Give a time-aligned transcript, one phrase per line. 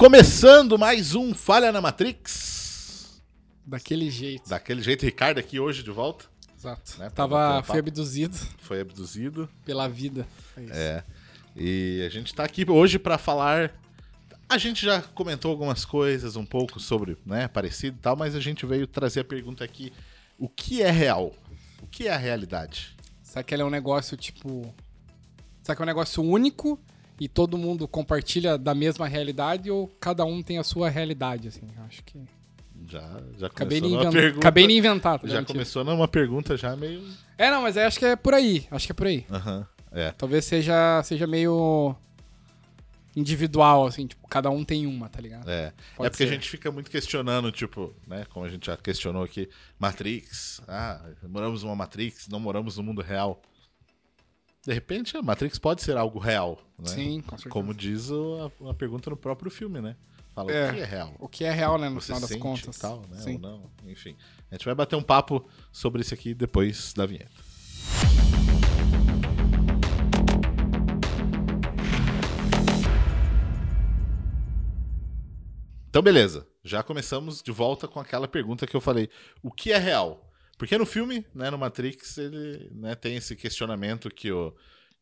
[0.00, 3.20] Começando mais um Falha na Matrix.
[3.66, 4.48] Daquele jeito.
[4.48, 6.24] Daquele jeito, Ricardo aqui hoje de volta.
[6.56, 6.98] Exato.
[6.98, 7.76] Né, Tava, papo.
[7.76, 9.46] abduzido Foi abduzido.
[9.62, 10.26] pela vida.
[10.56, 10.72] É isso.
[10.72, 11.04] É.
[11.54, 13.78] E a gente tá aqui hoje pra falar.
[14.48, 18.40] A gente já comentou algumas coisas um pouco sobre, né, parecido e tal, mas a
[18.40, 19.92] gente veio trazer a pergunta aqui:
[20.38, 21.34] o que é real?
[21.82, 22.96] O que é a realidade?
[23.22, 24.74] Será que ele é um negócio tipo.
[25.62, 26.80] Será que é um negócio único
[27.20, 31.66] e todo mundo compartilha da mesma realidade ou cada um tem a sua realidade, assim?
[31.86, 32.18] Acho que.
[32.88, 34.38] Já, já Acabei de, começou numa pergunta.
[34.38, 35.46] Acabei de inventar, tá Já ligado?
[35.48, 37.04] começou numa pergunta já meio.
[37.36, 38.66] É, não, mas acho que é por aí.
[38.70, 39.26] Acho que é por aí.
[39.30, 39.66] Aham.
[39.92, 40.12] É.
[40.12, 41.94] Talvez seja, seja meio
[43.14, 45.48] individual, assim, tipo, cada um tem uma, tá ligado?
[45.50, 46.30] É, Pode é porque ser.
[46.30, 48.24] a gente fica muito questionando, tipo, né?
[48.30, 50.62] Como a gente já questionou aqui, Matrix.
[50.66, 53.42] Ah, moramos numa Matrix, não moramos no mundo real.
[54.66, 56.86] De repente, a Matrix pode ser algo real, né?
[56.88, 57.48] Sim, com certeza.
[57.50, 59.96] Como diz o- a, a pergunta no próprio filme, né?
[60.34, 60.70] Fala É.
[60.70, 61.14] o que é real.
[61.18, 62.78] O que é real, né, no Você final das contas.
[62.78, 63.16] tal, né?
[63.16, 63.34] Sim.
[63.34, 64.14] Ou não, enfim.
[64.50, 67.30] A gente vai bater um papo sobre isso aqui depois da vinheta.
[75.88, 76.46] Então, beleza.
[76.62, 79.08] Já começamos de volta com aquela pergunta que eu falei.
[79.42, 80.29] O que é real?
[80.60, 84.54] Porque no filme, né, no Matrix, ele né, tem esse questionamento que o,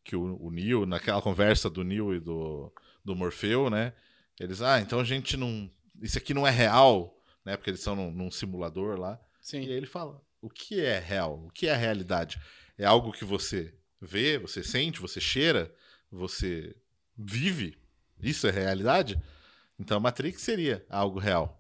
[0.05, 2.73] que o, o Neo, naquela conversa do Neo e do,
[3.05, 3.93] do Morfeu, né?
[4.39, 5.69] Eles, ah, então a gente não.
[6.01, 7.57] Isso aqui não é real, né?
[7.57, 9.21] Porque eles são num, num simulador lá.
[9.41, 9.63] Sim.
[9.63, 11.45] E aí ele fala: o que é real?
[11.45, 12.41] O que é a realidade?
[12.79, 15.75] É algo que você vê, você sente, você cheira,
[16.09, 16.73] você
[17.17, 17.77] vive?
[18.23, 19.21] Isso é realidade?
[19.77, 21.59] Então Matrix seria algo real.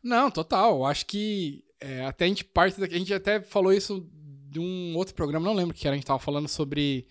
[0.00, 0.76] Não, total.
[0.76, 2.94] Eu Acho que é, até a gente parte daqui.
[2.94, 4.08] A gente até falou isso
[4.48, 5.94] de um outro programa, não lembro que era.
[5.94, 7.06] A gente tava falando sobre.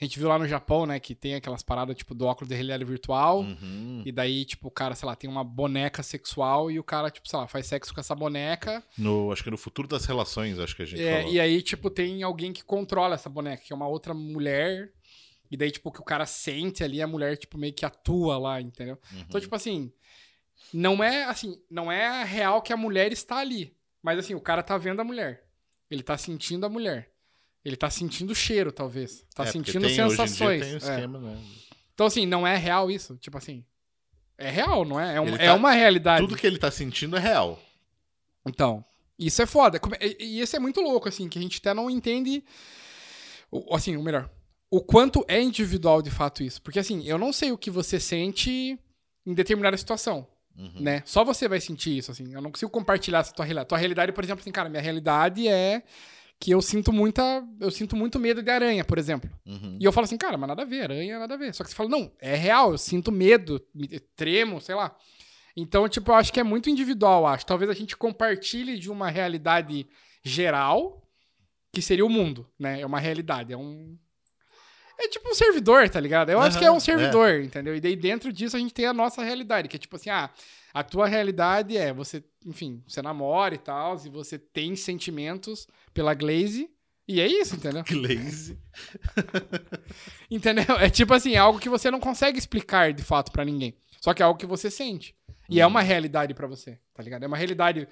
[0.00, 2.54] A gente viu lá no Japão, né, que tem aquelas paradas, tipo, do óculos de
[2.54, 3.40] realidade virtual.
[3.40, 4.02] Uhum.
[4.06, 7.28] E daí, tipo, o cara, sei lá, tem uma boneca sexual e o cara, tipo,
[7.28, 8.82] sei lá, faz sexo com essa boneca.
[8.96, 11.34] No, acho que no futuro das relações, acho que a gente É, falou.
[11.34, 14.90] e aí, tipo, tem alguém que controla essa boneca, que é uma outra mulher.
[15.50, 18.38] E daí, tipo, o que o cara sente ali, a mulher, tipo, meio que atua
[18.38, 18.98] lá, entendeu?
[19.12, 19.20] Uhum.
[19.28, 19.92] Então, tipo assim,
[20.72, 23.76] não é assim, não é real que a mulher está ali.
[24.02, 25.44] Mas assim, o cara tá vendo a mulher.
[25.90, 27.10] Ele tá sentindo a mulher.
[27.64, 29.24] Ele tá sentindo o cheiro, talvez.
[29.34, 30.62] Tá É, sentindo tem- dia sensações.
[30.62, 30.76] tem o É.
[30.78, 31.38] esquema, né?
[31.92, 33.16] Então, assim, não é real isso.
[33.18, 33.64] Tipo assim.
[34.38, 35.16] É real, não é?
[35.16, 36.22] É, um- é tá- uma realidade.
[36.26, 37.60] Tudo que ele tá sentindo é real.
[38.46, 38.82] Então,
[39.18, 39.78] isso é foda.
[40.18, 42.42] E, isso é muito louco, assim, que a gente até não entende.
[43.70, 44.30] Assim, o melhor.
[44.70, 46.62] O quanto é individual de fato isso.
[46.62, 48.78] Porque, assim, eu não sei o que você sente
[49.26, 50.26] em determinada situação.
[50.60, 50.82] Uhum.
[50.82, 51.02] Né?
[51.06, 52.34] Só você vai sentir isso, assim.
[52.34, 53.68] Eu não consigo compartilhar essa tua realidade.
[53.68, 55.82] Tua realidade, por exemplo, assim, cara, minha realidade é
[56.38, 57.42] que eu sinto muita.
[57.58, 59.30] Eu sinto muito medo de aranha, por exemplo.
[59.46, 59.78] Uhum.
[59.80, 61.54] E eu falo assim, cara, mas nada a ver, aranha nada a ver.
[61.54, 64.94] Só que você fala, não, é real, eu sinto medo, me- tremo, sei lá.
[65.56, 67.46] Então, tipo, eu acho que é muito individual, acho.
[67.46, 69.86] Talvez a gente compartilhe de uma realidade
[70.22, 71.02] geral,
[71.72, 72.80] que seria o mundo, né?
[72.80, 73.98] É uma realidade, é um.
[75.02, 76.30] É tipo um servidor, tá ligado?
[76.30, 77.74] Eu acho que é um servidor, entendeu?
[77.74, 80.28] E daí dentro disso a gente tem a nossa realidade, que é tipo assim, ah,
[80.74, 86.12] a tua realidade é você, enfim, você namora e tal, e você tem sentimentos pela
[86.12, 86.68] Glaze,
[87.08, 87.82] e é isso, entendeu?
[87.88, 88.58] Glaze.
[90.30, 90.76] Entendeu?
[90.78, 93.74] É tipo assim, é algo que você não consegue explicar de fato pra ninguém.
[94.00, 95.14] Só que é algo que você sente.
[95.48, 97.24] E é uma realidade pra você, tá ligado?
[97.24, 97.88] É uma realidade.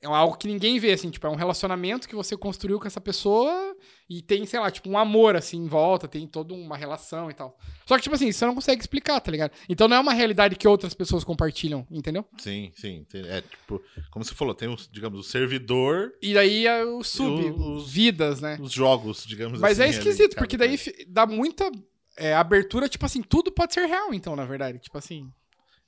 [0.00, 3.00] É algo que ninguém vê, assim, tipo, é um relacionamento que você construiu com essa
[3.00, 3.76] pessoa
[4.08, 7.34] e tem, sei lá, tipo, um amor, assim, em volta, tem toda uma relação e
[7.34, 7.58] tal.
[7.84, 9.50] Só que, tipo assim, você não consegue explicar, tá ligado?
[9.68, 12.24] Então não é uma realidade que outras pessoas compartilham, entendeu?
[12.38, 13.04] Sim, sim.
[13.12, 13.82] É tipo,
[14.12, 18.40] como você falou, tem, os, digamos, o servidor, E daí é o sub, Os- vidas,
[18.40, 18.56] né?
[18.60, 19.82] os jogos, digamos Mas assim.
[19.82, 21.68] é ali, esquisito, cada porque daí fi- dá muita
[22.16, 24.78] é, abertura, tipo assim, tudo pode ser real, então, na verdade.
[24.78, 25.28] Tipo assim.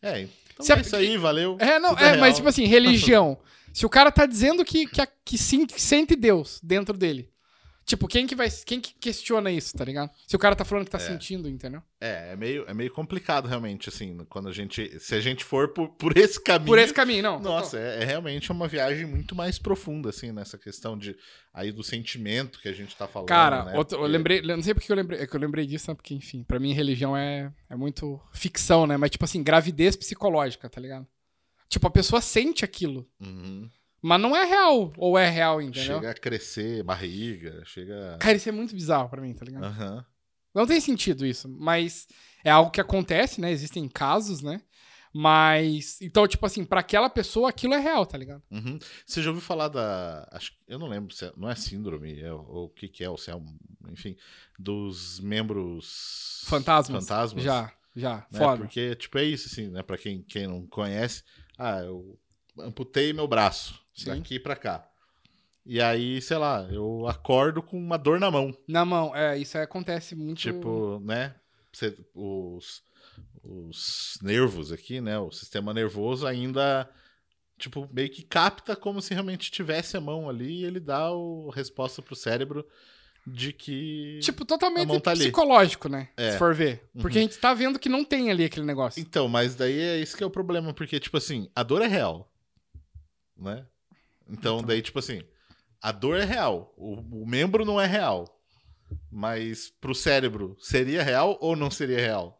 [0.02, 0.22] É,
[0.52, 1.56] então Se é isso aí, valeu.
[1.60, 2.18] É, não, é, real.
[2.18, 3.38] mas tipo assim, religião.
[3.72, 7.30] Se o cara tá dizendo que, que, que sim- que sente Deus dentro dele.
[7.86, 8.48] Tipo, quem que vai.
[8.64, 10.10] Quem que questiona isso, tá ligado?
[10.28, 11.00] Se o cara tá falando que tá É.
[11.00, 11.82] sentindo, entendeu?
[12.00, 14.96] É, é meio, é meio complicado realmente, assim, quando a gente.
[15.00, 16.66] Se a gente for por, por esse caminho.
[16.68, 17.40] Por esse caminho, não.
[17.40, 21.16] Nossa, é, é realmente uma viagem muito mais profunda, assim, nessa questão de
[21.52, 23.26] aí do sentimento que a gente tá falando.
[23.28, 23.76] Cara, né?
[23.76, 24.42] outro- eu Porque- lembrei.
[24.42, 25.20] Não sei porque eu lembrei.
[25.20, 25.94] É que eu lembrei disso, né?
[25.96, 28.96] Porque, enfim, pra mim religião é, é muito ficção, né?
[28.96, 31.08] Mas, tipo assim, gravidez psicológica, tá ligado?
[31.70, 33.08] Tipo, a pessoa sente aquilo.
[33.20, 33.70] Uhum.
[34.02, 34.92] Mas não é real.
[34.98, 36.00] Ou é real, entendeu?
[36.00, 38.18] Chega a crescer, barriga, chega.
[38.18, 39.64] Cara, isso é muito bizarro pra mim, tá ligado?
[39.64, 40.04] Aham.
[40.52, 42.08] Não tem sentido isso, mas
[42.44, 43.52] é algo que acontece, né?
[43.52, 44.60] Existem casos, né?
[45.14, 46.00] Mas.
[46.00, 48.42] Então, tipo assim, pra aquela pessoa aquilo é real, tá ligado?
[48.50, 48.76] Uhum.
[49.06, 50.28] Você já ouviu falar da.
[50.32, 53.10] Acho, eu não lembro se é, não é síndrome, é, ou o que, que é,
[53.10, 53.44] ou se é um.
[53.90, 54.16] Enfim,
[54.58, 56.42] dos membros.
[56.46, 57.04] Fantasmas.
[57.04, 57.44] Fantasmas.
[57.44, 57.72] Já.
[57.94, 58.38] Já, né?
[58.38, 58.58] foda.
[58.58, 59.82] Porque, tipo, é isso, assim, né?
[59.82, 61.24] Pra quem, quem não conhece,
[61.60, 62.18] ah, eu
[62.58, 64.06] amputei meu braço Sim.
[64.06, 64.88] daqui pra cá.
[65.64, 68.56] E aí, sei lá, eu acordo com uma dor na mão.
[68.66, 70.38] Na mão, é, isso aí acontece muito.
[70.38, 71.34] Tipo, né?
[71.70, 72.82] Você- os,
[73.42, 75.18] os nervos aqui, né?
[75.18, 76.90] O sistema nervoso ainda,
[77.58, 81.54] tipo, meio que capta como se realmente tivesse a mão ali e ele dá a
[81.54, 82.66] resposta pro cérebro
[83.32, 84.18] de que.
[84.22, 85.14] Tipo, totalmente tá
[85.88, 86.08] né?
[86.16, 86.32] É.
[86.32, 86.88] Se for ver.
[87.00, 87.24] Porque Uhum.
[87.24, 89.00] a gente tá vendo que não tem ali aquele negócio.
[89.00, 91.86] Então, mas daí é isso que é o problema, porque, tipo assim, a dor é
[91.86, 92.30] real.
[93.36, 93.66] Né?
[94.28, 94.62] Então, Então.
[94.66, 95.22] daí, tipo assim,
[95.80, 96.72] a dor é real.
[96.76, 98.26] O, o membro não é real.
[99.10, 102.36] Mas pro cérebro, seria real ou não seria real?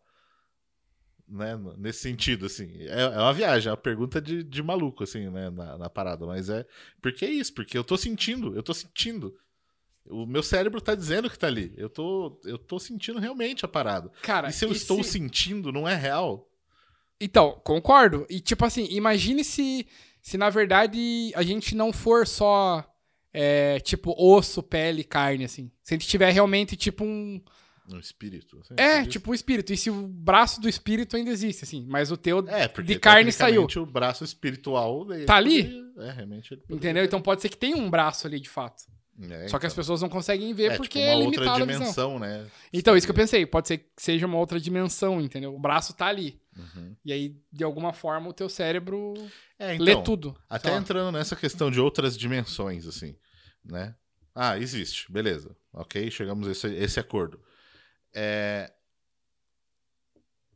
[1.28, 1.56] Né?
[1.78, 2.69] Nesse sentido, assim.
[2.88, 5.48] É, é uma viagem, é uma pergunta de, de maluco, assim, né?
[5.48, 6.26] Na, na parada.
[6.26, 6.66] Mas é.
[7.00, 9.37] Porque é isso, porque eu tô sentindo, eu tô sentindo.
[10.06, 11.73] O meu cérebro tá dizendo que tá ali.
[11.76, 14.11] Eu tô, eu tô sentindo realmente a parada.
[14.23, 16.49] Cara, e se eu estou sentindo, não é real?
[17.20, 18.26] Então, concordo.
[18.31, 19.87] E tipo assim, imagine se,
[20.23, 22.85] se na verdade a gente não for só
[23.32, 25.70] é, tipo osso, pele, carne, assim.
[25.82, 27.41] Se a gente tiver realmente tipo um.
[27.87, 28.58] No espírito.
[28.61, 29.12] assim, É, diz?
[29.12, 29.73] tipo um espírito.
[29.73, 31.85] E se o braço do espírito ainda existe, assim.
[31.88, 33.67] Mas o teu É, porque de carne saiu.
[33.76, 35.64] o braço espiritual dele Tá ali?
[35.64, 36.58] poderia- É, realmente.
[36.70, 37.05] Entendeu?
[37.05, 38.85] Então pode ser que tenha um braço ali de fato.
[39.28, 39.82] É, Só que as então.
[39.82, 41.81] pessoas não conseguem ver é, porque tipo é uma outra limitada a visão.
[41.81, 42.46] dimensão, né?
[42.72, 43.44] Então, isso que eu pensei.
[43.44, 45.55] Pode ser que seja uma outra dimensão, entendeu?
[45.55, 46.40] O braço tá ali.
[46.56, 46.96] Uhum.
[47.05, 49.12] E aí, de alguma forma, o teu cérebro
[49.58, 50.37] É, lê então, tudo.
[50.49, 53.14] Até entrando nessa questão de outras dimensões, assim,
[53.64, 53.94] né?
[54.34, 55.55] Ah, existe, beleza.
[55.73, 57.38] Ok, chegamos a esse, esse acordo.
[58.14, 58.73] É...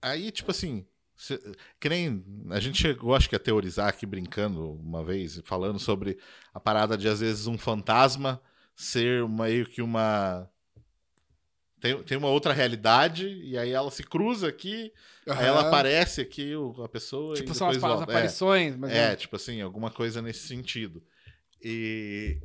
[0.00, 0.87] Aí, tipo assim,
[1.17, 1.40] se-
[1.81, 6.19] que nem a gente chegou, acho que a teorizar aqui brincando uma vez, falando sobre
[6.52, 8.40] a parada de às vezes um fantasma
[8.74, 10.48] ser meio que uma.
[11.80, 14.90] Tem, tem uma outra realidade, e aí ela se cruza aqui,
[15.26, 17.34] aí ela aparece aqui, o- a pessoa.
[17.36, 17.76] Tipo, são as.
[17.82, 17.86] É.
[17.86, 18.74] aparições.
[18.76, 21.02] Mas É, tipo assim, alguma coisa nesse sentido.
[21.62, 22.38] E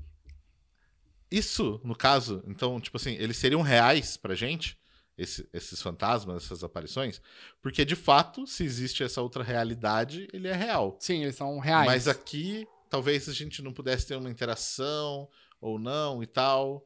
[1.32, 4.78] isso, no caso, então, tipo assim, eles seriam reais pra gente,
[5.18, 7.22] esse- esses fantasmas, essas aparições,
[7.62, 10.98] porque de fato, se existe essa outra realidade, ele é real.
[11.00, 11.86] Sim, eles são reais.
[11.86, 15.30] Mas aqui, talvez a gente não pudesse ter uma interação
[15.62, 16.86] ou não e tal.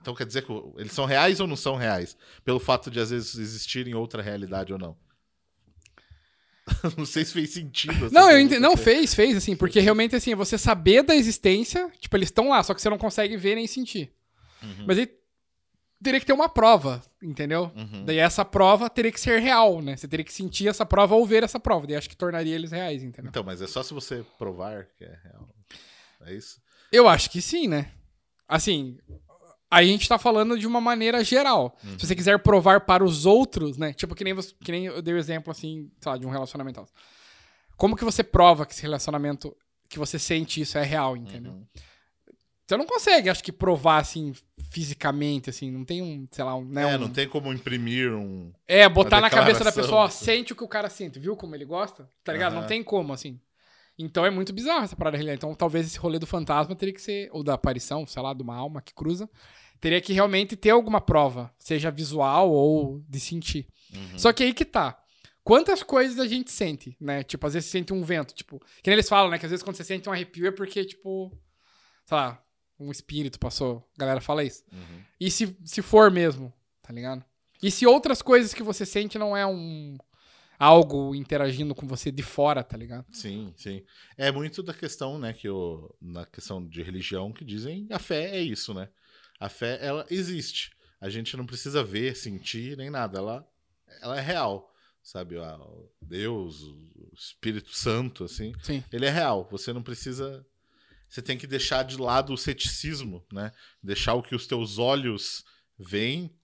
[0.00, 2.16] Então quer dizer que eles são reais ou não são reais?
[2.44, 4.96] Pelo fato de às vezes existirem outra realidade ou não.
[6.96, 8.10] não sei se fez sentido.
[8.10, 8.60] Não, eu.
[8.60, 12.48] Não, fez, fez, assim, porque realmente, assim, é você saber da existência, tipo, eles estão
[12.48, 14.12] lá, só que você não consegue ver nem sentir.
[14.62, 14.84] Uhum.
[14.86, 15.08] Mas aí
[16.02, 17.70] teria que ter uma prova, entendeu?
[17.74, 18.04] Uhum.
[18.04, 19.96] Daí essa prova teria que ser real, né?
[19.96, 21.86] Você teria que sentir essa prova ou ver essa prova.
[21.86, 23.28] Daí acho que tornaria eles reais, entendeu?
[23.28, 25.48] Então, mas é só se você provar que é real.
[26.24, 26.60] É isso?
[26.92, 27.90] Eu acho que sim, né?
[28.48, 28.98] Assim,
[29.70, 31.76] aí a gente tá falando de uma maneira geral.
[31.84, 31.98] Uhum.
[31.98, 33.92] Se você quiser provar para os outros, né?
[33.92, 36.30] Tipo, que nem, você, que nem eu dei o exemplo, assim, sei lá, de um
[36.30, 36.84] relacionamento.
[37.76, 39.54] Como que você prova que esse relacionamento,
[39.88, 41.52] que você sente isso é real, entendeu?
[41.52, 41.66] Uhum.
[42.66, 44.32] Você não consegue, acho que, provar, assim,
[44.72, 48.12] fisicamente, assim, não tem um, sei lá, um, né, É, um- não tem como imprimir
[48.12, 48.52] um.
[48.66, 51.54] É, botar na cabeça da pessoa, ó, sente o que o cara sente, viu como
[51.54, 52.10] ele gosta?
[52.24, 52.54] Tá ligado?
[52.54, 52.68] Não Aham.
[52.68, 53.40] tem como, assim.
[53.98, 55.38] Então é muito bizarro essa parada realidade.
[55.38, 58.42] Então talvez esse rolê do fantasma teria que ser, ou da aparição, sei lá, de
[58.42, 59.28] uma alma que cruza,
[59.80, 63.66] teria que realmente ter alguma prova, seja visual ou de sentir.
[63.94, 64.18] Uhum.
[64.18, 65.00] Só que aí que tá.
[65.42, 67.22] Quantas coisas a gente sente, né?
[67.22, 69.38] Tipo, às vezes você sente um vento, tipo, que nem eles falam, né?
[69.38, 71.30] Que às vezes quando você sente um arrepio é porque, tipo,
[72.04, 72.42] sei lá,
[72.80, 73.88] um espírito passou.
[73.96, 74.64] A galera fala isso.
[74.72, 75.02] Uhum.
[75.20, 77.24] E se, se for mesmo, tá ligado?
[77.62, 79.96] E se outras coisas que você sente não é um
[80.58, 83.06] algo interagindo com você de fora, tá ligado?
[83.12, 83.84] Sim, sim.
[84.16, 88.36] É muito da questão, né, que o, na questão de religião que dizem a fé
[88.36, 88.88] é isso, né?
[89.38, 90.70] A fé, ela existe.
[91.00, 93.18] A gente não precisa ver, sentir, nem nada.
[93.18, 93.48] Ela,
[94.00, 94.72] ela é real,
[95.02, 95.36] sabe?
[95.36, 98.82] O Deus, o Espírito Santo, assim, Sim.
[98.90, 99.46] ele é real.
[99.50, 100.44] Você não precisa...
[101.08, 103.52] Você tem que deixar de lado o ceticismo, né?
[103.82, 105.44] Deixar o que os teus olhos
[105.78, 106.34] veem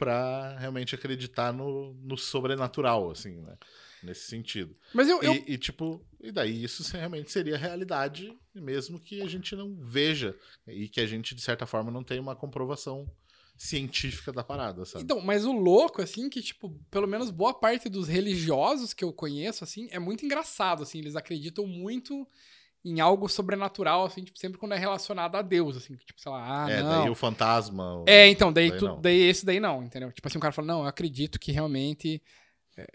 [0.00, 3.54] pra realmente acreditar no, no sobrenatural, assim, né?
[4.02, 4.74] Nesse sentido.
[4.94, 9.26] Mas eu, eu, E, e, tipo, e daí isso realmente seria realidade, mesmo que a
[9.26, 10.34] gente não veja
[10.66, 13.06] e que a gente, de certa forma, não tenha uma comprovação
[13.58, 15.04] científica da parada, sabe?
[15.04, 19.12] Então, mas o louco, assim, que, tipo, pelo menos boa parte dos religiosos que eu
[19.12, 22.26] conheço, assim, é muito engraçado, assim, eles acreditam muito
[22.84, 26.64] em algo sobrenatural, assim, tipo, sempre quando é relacionado a Deus, assim, tipo, sei lá,
[26.64, 26.88] ah, é, não.
[27.02, 27.98] daí o fantasma.
[27.98, 30.10] o- É, então, daí, daí tu- daí esse daí não, entendeu?
[30.12, 32.22] Tipo assim, o cara fala, não, eu acredito que realmente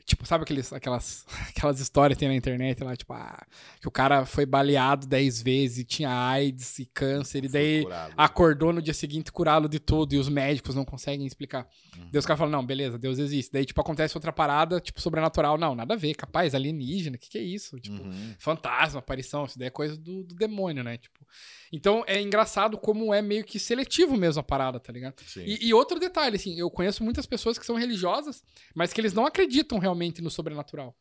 [0.05, 3.45] tipo, sabe aqueles, aquelas, aquelas histórias que tem na internet lá, tipo, ah,
[3.81, 8.13] que o cara foi baleado 10 vezes e tinha AIDS e câncer, e daí curado.
[8.17, 11.67] acordou no dia seguinte curado de tudo e os médicos não conseguem explicar.
[11.97, 12.09] Uhum.
[12.11, 13.51] Daí os caras falam, não, beleza, Deus existe.
[13.51, 15.57] Daí, tipo, acontece outra parada, tipo, sobrenatural.
[15.57, 17.79] Não, nada a ver, capaz, alienígena, o que, que é isso?
[17.79, 18.35] Tipo, Uhum.
[18.39, 20.97] fantasma, aparição, isso daí é coisa do, do demônio, né?
[20.97, 21.25] Tipo,
[21.71, 25.15] então é engraçado como é meio que seletivo mesmo a parada, tá ligado?
[25.45, 29.13] E, e outro detalhe, assim, eu conheço muitas pessoas que são religiosas, mas que eles
[29.13, 30.95] não acreditam realmente no sobrenatural.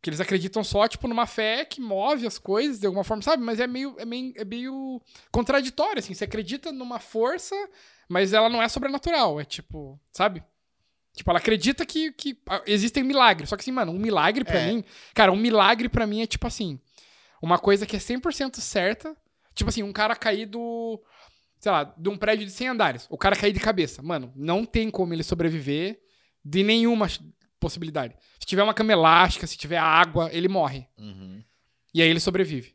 [0.00, 3.42] Que eles acreditam só, tipo, numa fé que move as coisas de alguma forma, sabe?
[3.42, 5.00] Mas é meio, é meio, é meio
[5.32, 6.12] contraditório, assim.
[6.12, 7.54] Você acredita numa força,
[8.08, 9.40] mas ela não é sobrenatural.
[9.40, 10.44] É tipo, sabe?
[11.14, 13.48] Tipo, ela acredita que, que ah, existem milagres.
[13.48, 14.72] Só que assim, mano, um milagre pra É.
[14.72, 14.84] mim...
[15.14, 16.78] Cara, um milagre pra mim é tipo assim...
[17.40, 19.16] Uma coisa que é 100% certa.
[19.54, 21.00] Tipo assim, um cara cair do...
[21.60, 23.06] Sei lá, de um prédio de 100 andares.
[23.08, 24.02] O cara cair de cabeça.
[24.02, 26.02] Mano, não tem como ele sobreviver
[26.44, 27.08] de nenhuma
[27.58, 28.14] possibilidade.
[28.38, 30.86] Se tiver uma cama elástica, se tiver água, ele morre.
[30.98, 31.42] Uhum.
[31.94, 32.74] E aí ele sobrevive.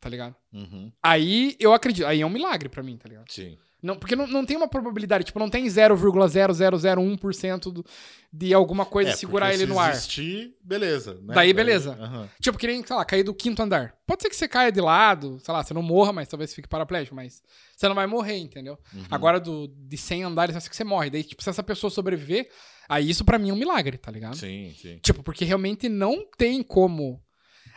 [0.00, 0.34] Tá ligado?
[0.52, 0.92] Uhum.
[1.02, 2.06] Aí eu acredito.
[2.06, 3.30] Aí é um milagre pra mim, tá ligado?
[3.30, 3.58] Sim.
[3.82, 7.84] Não, porque não, não tem uma probabilidade, tipo, não tem 0,0001% do-
[8.32, 9.92] de alguma coisa É, segurar ele se no ar.
[9.92, 11.14] existir, beleza.
[11.22, 11.34] né?
[11.34, 11.92] Daí, beleza.
[11.98, 12.28] Aham.
[12.40, 13.94] Tipo, que nem, sei lá, cair do quinto andar.
[14.06, 16.56] Pode ser que você caia de lado, sei lá, você não morra, mas talvez você
[16.56, 17.42] fique paraplégico, mas
[17.76, 18.78] você não vai morrer, entendeu?
[18.92, 19.04] Uhum.
[19.10, 21.10] Agora, do, de 100 andares, acho que você morre.
[21.10, 22.50] Daí, tipo, se essa pessoa sobreviver,
[22.88, 24.36] aí isso pra mim é um milagre, tá ligado?
[24.36, 24.98] Sim, sim.
[25.02, 27.22] Tipo, porque realmente não tem como.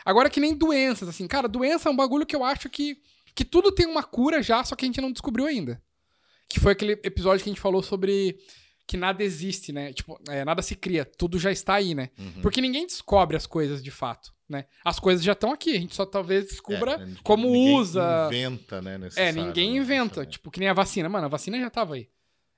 [0.04, 2.96] Agora que nem doenças, assim, cara, doença é um bagulho que eu acho que,
[3.34, 5.80] que tudo tem uma cura já, só que a gente não descobriu ainda.
[6.52, 8.38] Que foi aquele episódio que a gente falou sobre
[8.86, 9.92] que nada existe, né?
[9.92, 12.10] Tipo, é, nada se cria, tudo já está aí, né?
[12.18, 12.42] Uhum.
[12.42, 14.66] Porque ninguém descobre as coisas de fato, né?
[14.84, 18.26] As coisas já estão aqui, a gente só talvez descubra É, como ninguém usa.
[18.26, 19.00] inventa, né?
[19.16, 20.02] É, ninguém né, inventa.
[20.20, 20.30] necessariamente.
[20.32, 21.08] Tipo, que nem a vacina.
[21.08, 22.08] Mano, a vacina já tava aí.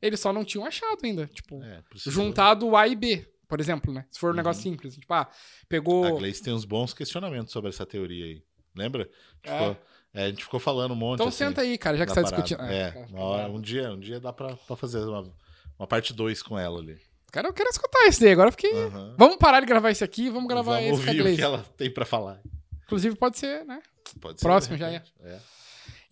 [0.02, 1.26] Eles só não tinham achado ainda.
[1.26, 4.04] Tipo, É, juntado A e B, por exemplo, né?
[4.10, 4.96] Se for um negócio simples.
[4.96, 5.30] Tipo, ah,
[5.68, 6.04] pegou.
[6.04, 8.42] A Gleice tem uns bons questionamentos sobre essa teoria aí.
[8.74, 9.08] Lembra?
[9.44, 9.76] É.
[10.14, 11.16] É, a gente ficou falando um monte.
[11.16, 12.62] Então assim, senta aí, cara, já que você tá discutindo.
[12.62, 15.28] É, hora- um dia, um dia dá pra, pra fazer uma,
[15.76, 16.96] uma parte 2 com ela ali.
[17.32, 18.30] Cara, eu quero escutar isso daí.
[18.30, 18.70] Agora eu fiquei.
[19.18, 21.64] Vamos parar de gravar isso aqui, vamos gravar Vamos esse a ouvir o que ela
[21.76, 22.40] tem pra falar.
[22.84, 23.80] Inclusive, pode ser, né?
[24.20, 25.12] Pode Próximo de já repente.
[25.24, 25.38] É.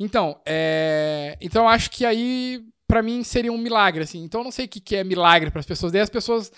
[0.01, 1.37] Então, é...
[1.41, 4.25] então eu acho que aí, pra mim, seria um milagre, assim.
[4.25, 5.93] Então eu não sei o que, que é milagre pras pessoas.
[5.93, 6.51] Daí as pessoas,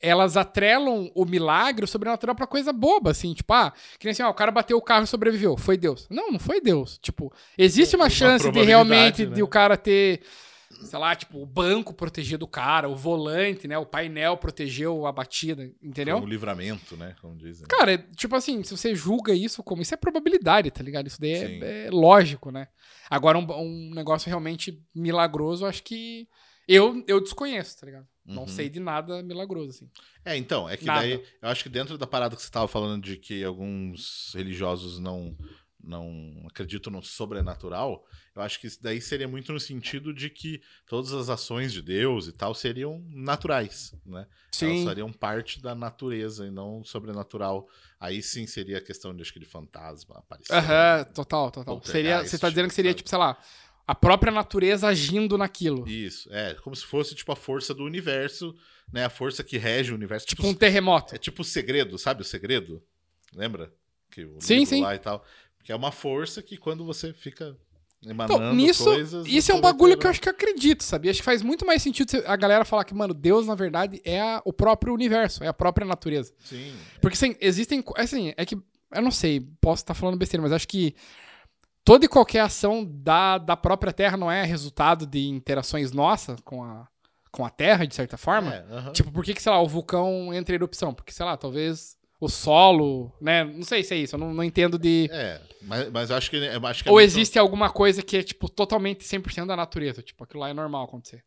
[0.00, 3.34] elas atrelam o milagre, o sobrenatural, pra coisa boba, assim.
[3.34, 5.56] Tipo, ah, que nem assim, ó, o cara bateu o carro e sobreviveu.
[5.56, 6.06] Foi Deus.
[6.10, 6.98] Não, não foi Deus.
[6.98, 9.34] Tipo, existe uma, Uma chance de realmente né?
[9.34, 10.22] de o cara ter,
[10.84, 13.76] sei lá, tipo, o banco protegido o cara, o volante, né?
[13.76, 16.16] O painel protegeu a batida, entendeu?
[16.16, 17.14] Um livramento, né?
[17.20, 17.66] Como dizem.
[17.68, 19.82] Cara, é, tipo assim, se você julga isso como.
[19.82, 21.06] Isso é probabilidade, tá ligado?
[21.06, 22.68] Isso daí é, é lógico, né?
[23.10, 26.26] Agora, um, um negócio realmente milagroso, acho que.
[26.72, 28.06] Eu, eu desconheço, tá ligado?
[28.24, 28.48] Não Uhum.
[28.48, 29.90] sei de nada milagroso, assim.
[30.24, 31.00] É, então, é que Nada.
[31.00, 31.12] daí,
[31.42, 35.36] eu acho que dentro da parada que você estava falando de que alguns religiosos não,
[35.82, 40.62] não acreditam no sobrenatural, eu acho que isso daí seria muito no sentido de que
[40.86, 44.28] todas as ações de Deus e tal seriam naturais, né?
[44.62, 47.66] Elas fariam parte da natureza e não sobrenatural.
[47.98, 50.56] Aí sim seria a questão de, acho que de fantasma, aparição.
[50.56, 51.64] Aham, total, total.
[51.80, 52.98] Poltergeist, Seria, você tá dizendo que seria, sabe?
[52.98, 53.36] tipo, sei lá,
[53.90, 55.88] a própria natureza agindo naquilo.
[55.88, 58.54] Isso, é, como se fosse tipo a força do universo,
[58.92, 59.04] né?
[59.04, 60.26] A força que rege o universo.
[60.26, 61.14] Tipo um terremoto.
[61.14, 62.82] É tipo o segredo, sabe o segredo?
[63.34, 63.72] Lembra?
[64.10, 64.82] Que o Sim, sim.
[64.82, 65.24] lá e tal.
[65.64, 67.56] Que é uma força que quando você fica
[68.06, 69.26] emanando Então, nisso, coisas...
[69.26, 71.10] isso é um bagulho que eu acho que eu acredito, sabia?
[71.10, 74.20] Acho que faz muito mais sentido a galera falar que, mano, Deus, na verdade, é
[74.20, 76.32] a- o próprio universo, é a própria natureza.
[76.44, 76.72] Sim.
[77.00, 77.82] Porque assim, existem.
[77.96, 78.56] Assim, é que.
[78.92, 80.94] Eu não sei, posso estar falando besteira, mas acho que
[81.84, 86.62] toda e qualquer ação da, da própria Terra não é resultado de interações nossas com
[86.62, 86.86] a,
[87.30, 88.54] com a Terra, de certa forma.
[88.54, 88.92] É, aham.
[88.92, 90.92] Tipo, por que, que, sei lá, o vulcão entra em erupção?
[90.94, 93.44] Porque, sei lá, talvez o solo, né?
[93.44, 95.08] Não sei se é isso, eu não, não entendo de.
[95.10, 98.22] É, mas, mas acho que, acho que é Ou muito- existe alguma coisa que é,
[98.22, 100.02] tipo, totalmente 100% da natureza.
[100.02, 101.24] Tipo, aquilo lá é normal acontecer.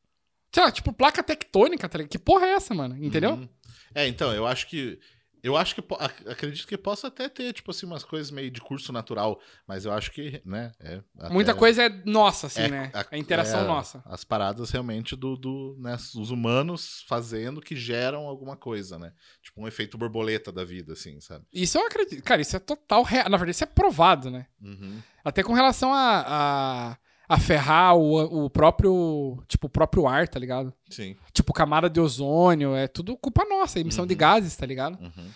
[0.54, 2.12] Sei lá, tipo, placa tectônica, tá ligado?
[2.12, 2.96] Que porra é essa, mano?
[3.04, 3.32] Entendeu?
[3.32, 3.50] Uhum.
[3.96, 5.00] É, então, eu acho que.
[5.44, 5.84] Eu acho que.
[6.30, 9.40] Acredito que possa até ter, tipo assim, umas coisas meio de curso natural.
[9.68, 10.72] Mas eu acho que, né?
[10.80, 12.92] É, Muita coisa é nossa, assim, é- né?
[12.94, 14.02] a- A interação é, nossa.
[14.06, 19.12] As paradas realmente do, do né, os humanos fazendo que geram alguma coisa, né?
[19.42, 21.46] Tipo um efeito borboleta da vida, assim, sabe?
[21.54, 22.24] Isso eu acredito.
[22.24, 23.30] Cara, isso é total real.
[23.30, 24.48] Na verdade, isso é provado, né?
[24.62, 25.02] Uhum.
[25.26, 26.98] Até com relação a, a,
[27.34, 29.44] a ferrar o, o próprio.
[29.48, 30.74] Tipo, o próprio ar, tá ligado?
[30.90, 31.16] Sim.
[31.34, 34.20] Tipo, camada de ozônio, é tudo culpa nossa, emissão de Uhum.
[34.20, 34.98] gases, tá ligado?
[35.02, 35.30] Uhum.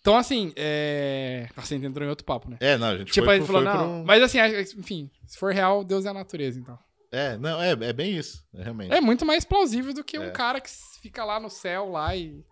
[0.00, 1.48] Então, assim, é.
[1.56, 2.56] Nossa, a gente entrou em outro papo, né?
[2.60, 4.00] É, não, a gente Tipo, foi, a gente falou, foi não.
[4.02, 6.78] um- Mas assim, a- enfim, se for real, Deus é a natureza, então.
[7.10, 8.92] É, não, é, é bem isso, é realmente.
[8.92, 10.30] É muito mais plausível do que um É.
[10.30, 10.70] cara que
[11.02, 12.44] fica lá no céu lá e.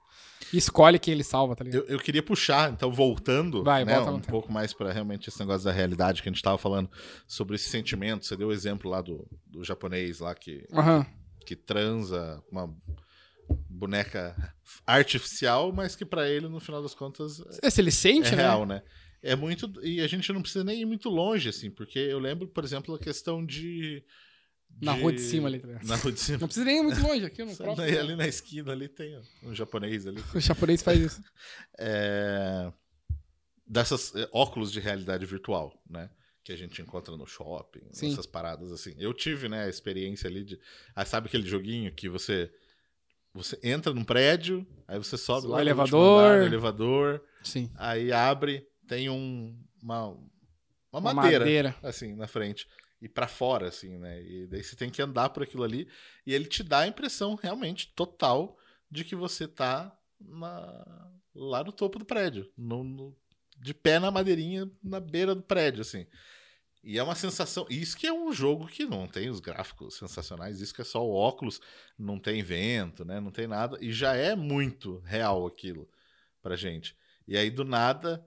[0.52, 1.82] escolhe quem ele salva, tá ligado?
[1.84, 4.30] Eu, eu queria puxar, então, voltando Vai, né, volta um tempo.
[4.30, 6.90] pouco mais para realmente esse negócio da realidade que a gente tava falando
[7.26, 8.24] sobre esse sentimento.
[8.26, 11.06] Você deu o exemplo lá do, do japonês lá que, Aham.
[11.46, 12.74] que transa com uma
[13.68, 14.34] boneca
[14.86, 18.42] artificial, mas que para ele, no final das contas, É, Se ele é sente, né?
[18.42, 18.82] real, né?
[19.22, 19.70] É muito.
[19.82, 22.94] E a gente não precisa nem ir muito longe, assim, porque eu lembro, por exemplo,
[22.94, 24.02] a questão de.
[24.80, 25.80] Na rua de cima ali, tá?
[25.84, 26.38] Na rua de cima.
[26.38, 27.76] Não precisa nem ir muito longe aqui no próprio.
[27.76, 30.22] daí, ali na esquina ali tem um japonês ali.
[30.34, 31.22] O japonês faz isso.
[31.78, 32.72] É,
[33.66, 36.08] dessas é, óculos de realidade virtual, né?
[36.42, 38.12] Que a gente encontra no shopping, Sim.
[38.12, 38.94] essas paradas assim.
[38.98, 40.58] Eu tive, né, a experiência ali de.
[40.94, 42.50] Ah, sabe aquele joguinho que você.
[43.32, 46.24] Você entra num prédio, aí você sobe O lá elevador.
[46.24, 47.68] andar, no elevador, Sim.
[47.74, 50.20] aí abre, tem um, uma, uma,
[50.92, 51.76] Uma madeira, madeira.
[51.82, 52.68] assim, na frente.
[53.04, 54.22] E pra fora, assim, né?
[54.22, 55.86] E daí você tem que andar por aquilo ali.
[56.26, 58.58] E ele te dá a impressão realmente total
[58.90, 62.50] de que você tá na- lá no topo do prédio.
[62.56, 63.16] no- no-
[63.58, 66.06] de pé na madeirinha, na beira do prédio, assim.
[66.82, 67.66] E é uma sensação.
[67.68, 71.04] Isso que é um jogo que não tem os gráficos sensacionais, isso que é só
[71.06, 71.60] o óculos,
[71.98, 73.20] não tem vento, né?
[73.20, 73.76] Não tem nada.
[73.82, 75.88] E já é muito real aquilo
[76.42, 76.96] pra gente.
[77.28, 78.26] E aí, do nada,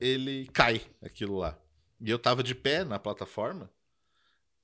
[0.00, 1.58] ele cai aquilo lá.
[2.02, 3.70] E eu tava de pé na plataforma.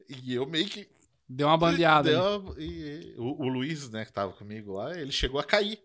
[0.08, 0.88] E eu meio que.
[1.28, 2.10] Deu uma bandeada.
[2.10, 5.80] Deu uma- e- o, o Luiz, né, que tava comigo lá, ele chegou a cair.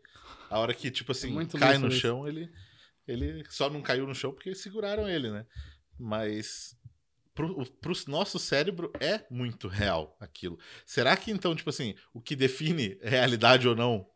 [0.49, 1.99] A hora que, tipo assim, Muito cai Luiz, no Luiz.
[1.99, 2.49] chão, ele,
[3.07, 5.45] ele só não caiu no chão porque seguraram ele, né?
[5.99, 6.77] Mas
[7.35, 10.57] pro, pro nosso cérebro é muito real aquilo.
[10.85, 14.07] Será que então, tipo assim, o que define realidade ou não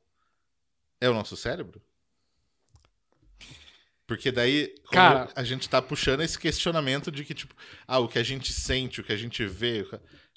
[1.02, 1.82] é o nosso cérebro?
[4.08, 7.54] Porque daí Cara- a gente tá puxando esse questionamento de que, tipo,
[7.86, 9.86] ah, o que a gente sente, o que a gente vê,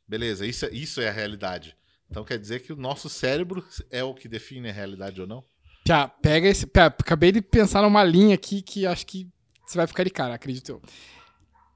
[0.09, 1.77] beleza, isso, é- isso é a realidade.
[2.11, 5.45] Então quer dizer que o nosso cérebro é o que define a realidade ou não?
[5.85, 6.67] Pia, pega esse.
[6.67, 9.29] Pia, acabei de pensar numa linha aqui que acho que
[9.65, 10.83] você vai ficar de cara, acredito eu.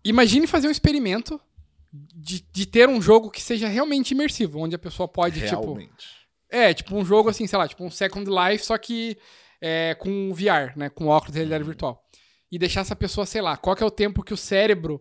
[0.04, 1.40] Imagine fazer um experimento
[1.92, 5.61] de, de ter um jogo que seja realmente imersivo, onde a pessoa pode, tipo.
[5.62, 6.07] Realmente.
[6.50, 9.16] É, tipo um jogo assim, sei lá, tipo um Second Life, só que
[9.66, 10.90] é, com VR, né?
[10.90, 12.05] Com óculos de realidade virtual.
[12.53, 15.00] E deixar essa pessoa, sei lá, qual que é o tempo que o cérebro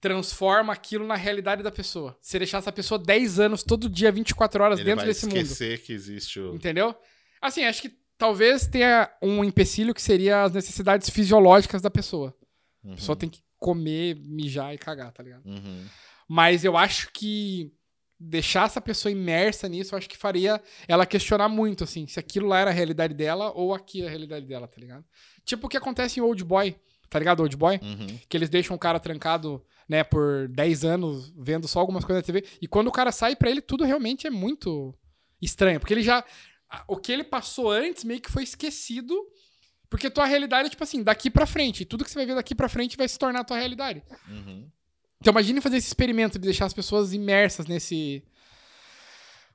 [0.00, 2.16] transforma aquilo na realidade da pessoa.
[2.22, 5.36] Se deixar essa pessoa 10 anos, todo dia, 24 horas Ele dentro desse mundo.
[5.36, 6.54] esquecer que existe o.
[6.54, 6.94] Entendeu?
[7.40, 12.34] Assim, acho que talvez tenha um empecilho que seria as necessidades fisiológicas da pessoa.
[12.82, 15.44] Uhum, A pessoa tem que comer, mijar e cagar, tá ligado?
[15.44, 15.84] uhum.
[16.28, 17.72] Mas eu acho que
[18.18, 22.48] deixar essa pessoa imersa nisso, eu acho que faria ela questionar muito, assim, se aquilo
[22.48, 25.04] lá era a realidade dela ou aqui é a realidade dela, tá ligado?
[25.44, 26.76] Tipo o que acontece em Old Boy,
[27.10, 27.40] tá ligado?
[27.40, 27.78] Old Boy?
[27.82, 28.18] Uhum.
[28.28, 32.26] Que eles deixam o cara trancado, né, por 10 anos, vendo só algumas coisas na
[32.26, 32.44] TV.
[32.60, 34.94] E quando o cara sai, pra ele tudo realmente é muito
[35.40, 35.78] estranho.
[35.78, 36.24] Porque ele já.
[36.88, 39.14] O que ele passou antes meio que foi esquecido.
[39.88, 41.82] Porque tua realidade é tipo assim, daqui pra frente.
[41.82, 44.02] E tudo que você vai ver daqui pra frente vai se tornar tua realidade.
[44.28, 44.68] Uhum.
[45.20, 48.22] Então imagine fazer esse experimento de deixar as pessoas imersas nesse.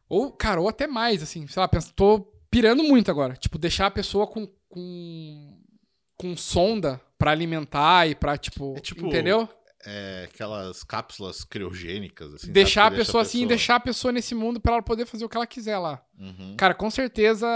[0.09, 2.19] Ou, cara, ou até mais, assim, sei lá, pensa, tô
[2.49, 3.35] pirando muito agora.
[3.35, 4.47] Tipo, deixar a pessoa com.
[4.67, 5.57] com,
[6.17, 8.75] com sonda pra alimentar e pra, tipo.
[8.77, 9.47] É tipo- entendeu?
[9.83, 12.51] É, aquelas cápsulas criogênicas, assim.
[12.51, 15.29] deixar a pessoa deixa assim, deixar a pessoa nesse mundo pra ela poder fazer o
[15.29, 16.03] que ela quiser lá.
[16.19, 16.55] Uhum.
[16.55, 17.47] Cara, com certeza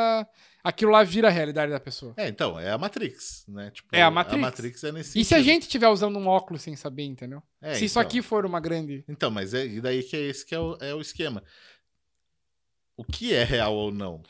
[0.65, 2.13] aquilo lá vira a realidade da pessoa.
[2.17, 3.71] É, então, é a Matrix, né?
[3.71, 4.37] Tipo, É a Matrix.
[4.43, 5.53] A Matrix é nesse E se a sentido.
[5.53, 7.41] gente estiver usando um óculos sem saber, entendeu?
[7.61, 8.01] É, se isso então.
[8.07, 9.03] aqui for uma grande.
[9.07, 11.43] Então, mas é e daí que é esse que é o, é o esquema.
[12.97, 14.21] O que é real ou não?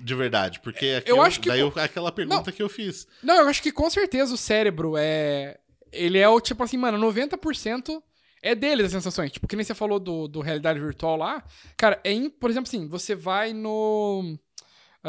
[0.00, 3.06] De verdade, porque aquilo, acho que daí eu- aquela pergunta que eu fiz.
[3.22, 5.58] Não, eu acho que com certeza o cérebro é.
[5.90, 8.00] Ele é o tipo assim, mano, 90%
[8.40, 9.32] é dele as sensações.
[9.32, 11.42] Tipo, que nem você falou do, do realidade virtual lá.
[11.76, 12.12] Cara, é.
[12.12, 14.38] im- Por exemplo, assim, você vai no.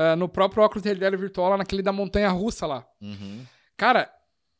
[0.01, 2.87] Ah, no próprio óculos de realidade virtual, lá naquele da montanha russa lá.
[3.01, 3.45] Uhum.
[3.75, 4.09] Cara,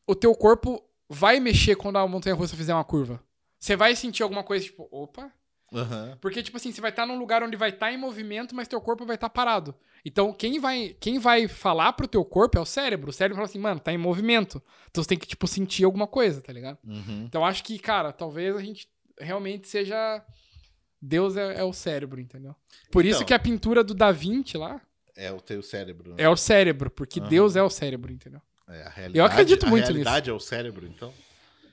[0.06, 3.24] o teu corpo vai mexer quando a montanha russa fizer uma curva.
[3.58, 5.32] Você vai sentir alguma coisa, tipo, opa.
[5.72, 6.18] Aham.
[6.20, 8.82] Porque, tipo assim, você vai estar num lugar onde vai estar em movimento, mas teu
[8.82, 9.74] corpo vai estar parado.
[10.04, 13.10] Então, quem vai, quem vai falar pro teu corpo é o cérebro.
[13.12, 14.62] O cérebro fala assim, mano, tá em movimento.
[14.90, 16.78] Então você tem que, tipo, sentir alguma coisa, tá ligado?
[16.84, 17.24] Uhum.
[17.28, 20.22] Então acho que, cara, talvez a gente realmente seja.
[21.02, 22.54] Deus é, é o cérebro, entendeu?
[22.92, 23.28] Por isso Então.
[23.28, 24.82] que a pintura do Da Vinci lá
[25.22, 26.12] É o teu cérebro.
[26.16, 26.24] né?
[26.24, 27.28] é o cérebro, porque Aham.
[27.30, 28.42] Deus é o cérebro, entendeu?
[28.70, 29.94] É, a realidade, Eu acredito muito A nisso.
[29.94, 31.14] realidade é o cérebro, então.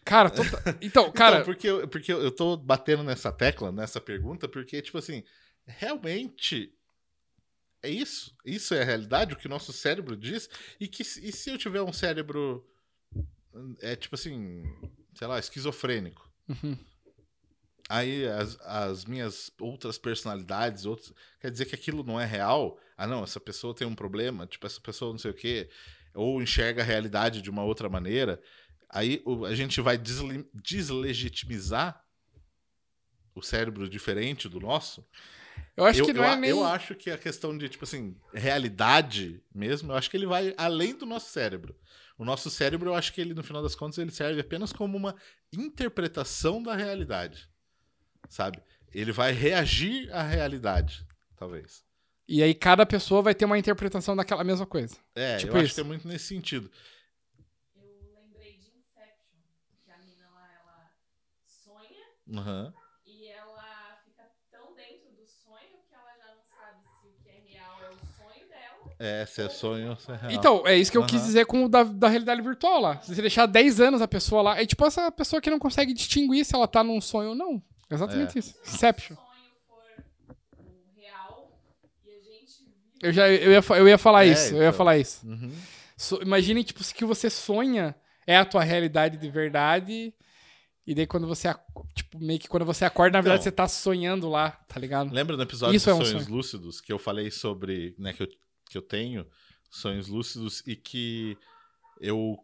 [0.05, 4.49] Cara, tota- então, cara, Então, porque, eu, porque eu tô batendo nessa tecla, nessa pergunta,
[4.49, 5.23] porque, tipo assim,
[5.67, 6.73] realmente
[7.83, 8.35] é isso?
[8.45, 10.49] Isso é a realidade, o que o nosso cérebro diz?
[10.81, 12.67] E, que, se- e se eu tiver um cérebro,
[13.81, 14.65] é tipo assim,
[15.15, 16.29] sei lá, esquizofrênico?
[16.49, 16.77] Uhum.
[17.89, 22.79] aí as, as minhas outras personalidades, outros, quer dizer que aquilo não é real?
[22.97, 25.69] Ah, não, essa pessoa tem um problema, tipo, essa pessoa não sei o quê,
[26.15, 28.41] ou enxerga a realidade de uma outra maneira.
[28.89, 32.03] Aí a gente vai desle- deslegitimizar
[33.35, 35.07] o cérebro diferente do nosso.
[35.77, 36.51] Eu acho eu, que não eu, é nem.
[36.51, 40.55] eu acho que a questão de, tipo assim, realidade mesmo, eu acho que ele vai
[40.57, 41.77] além do nosso cérebro.
[42.19, 44.97] O nosso cérebro, eu acho que ele, no final das contas, ele serve apenas como
[44.97, 45.15] uma
[45.53, 47.47] interpretação da realidade.
[48.29, 48.63] Sabe?
[48.93, 51.07] Ele vai reagir à realidade,
[51.37, 51.86] talvez.
[52.29, 54.97] E aí cada pessoa vai ter uma interpretação daquela mesma coisa.
[55.15, 55.75] É, Tipo eu acho isso.
[55.77, 56.71] que é muito nesse sentido.
[57.77, 59.39] Eu lembrei de Inception,
[59.85, 60.91] que a mina lá, ela
[61.47, 62.75] sonha Aham.
[63.07, 67.29] e ela fica tão dentro do sonho que ela já não sabe se o que
[67.29, 68.97] é real é o sonho dela.
[68.99, 70.33] É, se é sonho ou se é real.
[70.33, 71.27] Então, é isso que eu quis Aham.
[71.27, 73.01] dizer com o da, da realidade virtual lá.
[73.03, 75.95] Se você deixar 10 anos a pessoa lá, é tipo essa pessoa que não consegue
[75.95, 77.63] distinguir se ela tá num sonho ou não.
[77.89, 78.41] Exatamente É.
[78.41, 78.59] isso.
[78.67, 79.15] Inception.
[79.17, 81.53] Se o sonho for o real
[82.05, 84.69] e a gente vive Eu, já, eu, ia, eu ia falar É, isso, eu ia
[84.69, 84.73] então.
[84.79, 85.27] falar isso.
[85.27, 85.53] Uhum.
[85.97, 87.95] So- imagine, tipo, se que você sonha
[88.27, 90.13] é a tua realidade de verdade.
[90.87, 91.53] E daí quando você,
[91.95, 93.51] tipo, meio que quando você acorda, na verdade Então.
[93.51, 95.13] você tá sonhando lá, tá ligado?
[95.13, 96.37] Lembra no episódio Isso é um sonhos sonho.
[96.37, 98.29] lúcidos que eu falei sobre, né, que eu,
[98.71, 99.27] que eu tenho
[99.69, 101.37] sonhos lúcidos e que
[102.01, 102.39] eu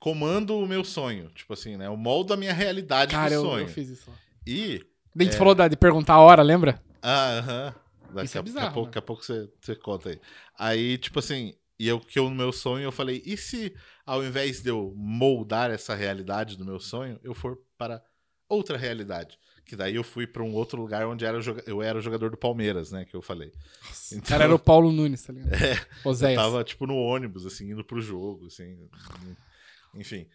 [0.00, 3.42] comando o meu sonho, tipo assim, né, eu moldo a minha realidade Cara, do eu,
[3.42, 3.64] sonho.
[3.64, 4.16] eu fiz isso lá.
[4.46, 4.78] E
[5.14, 5.38] Daí a gente É.
[5.38, 6.80] falou da- de perguntar a hora, lembra?
[7.02, 7.74] ah, aham,
[8.12, 8.90] daqui, Isso é a, daqui a bizarro, pouco, né?
[8.90, 10.20] daqui a pouco você, você conta aí.
[10.58, 14.24] Aí, tipo assim, e eu que eu no meu sonho eu falei, e se ao
[14.24, 18.02] invés de eu moldar essa realidade do meu sonho, eu for para
[18.48, 19.38] outra realidade?
[19.64, 22.38] Que daí eu fui para um outro lugar onde era eu era o jogador do
[22.38, 23.52] Palmeiras, né, que eu falei.
[24.16, 25.50] O cara era o Paulo Nunes, tá ligado?
[25.60, 25.78] É,
[26.32, 28.88] Eu tava, tipo, no ônibus, assim, indo pro jogo, assim.
[29.94, 30.26] Enfim,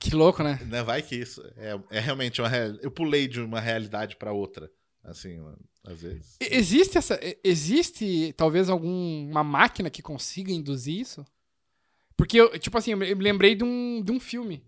[0.00, 0.58] Que louco, né?
[0.66, 2.70] né, vai que isso é, é realmente uma real...
[2.82, 4.68] Eu pulei de uma realidade pra outra,
[5.04, 5.38] assim,
[5.84, 6.36] às vezes.
[6.40, 7.18] Existe essa.
[7.42, 11.24] Existe talvez alguma máquina que consiga induzir isso?
[12.16, 14.62] Porque eu, tipo assim, eu me lembrei de um, de um filme.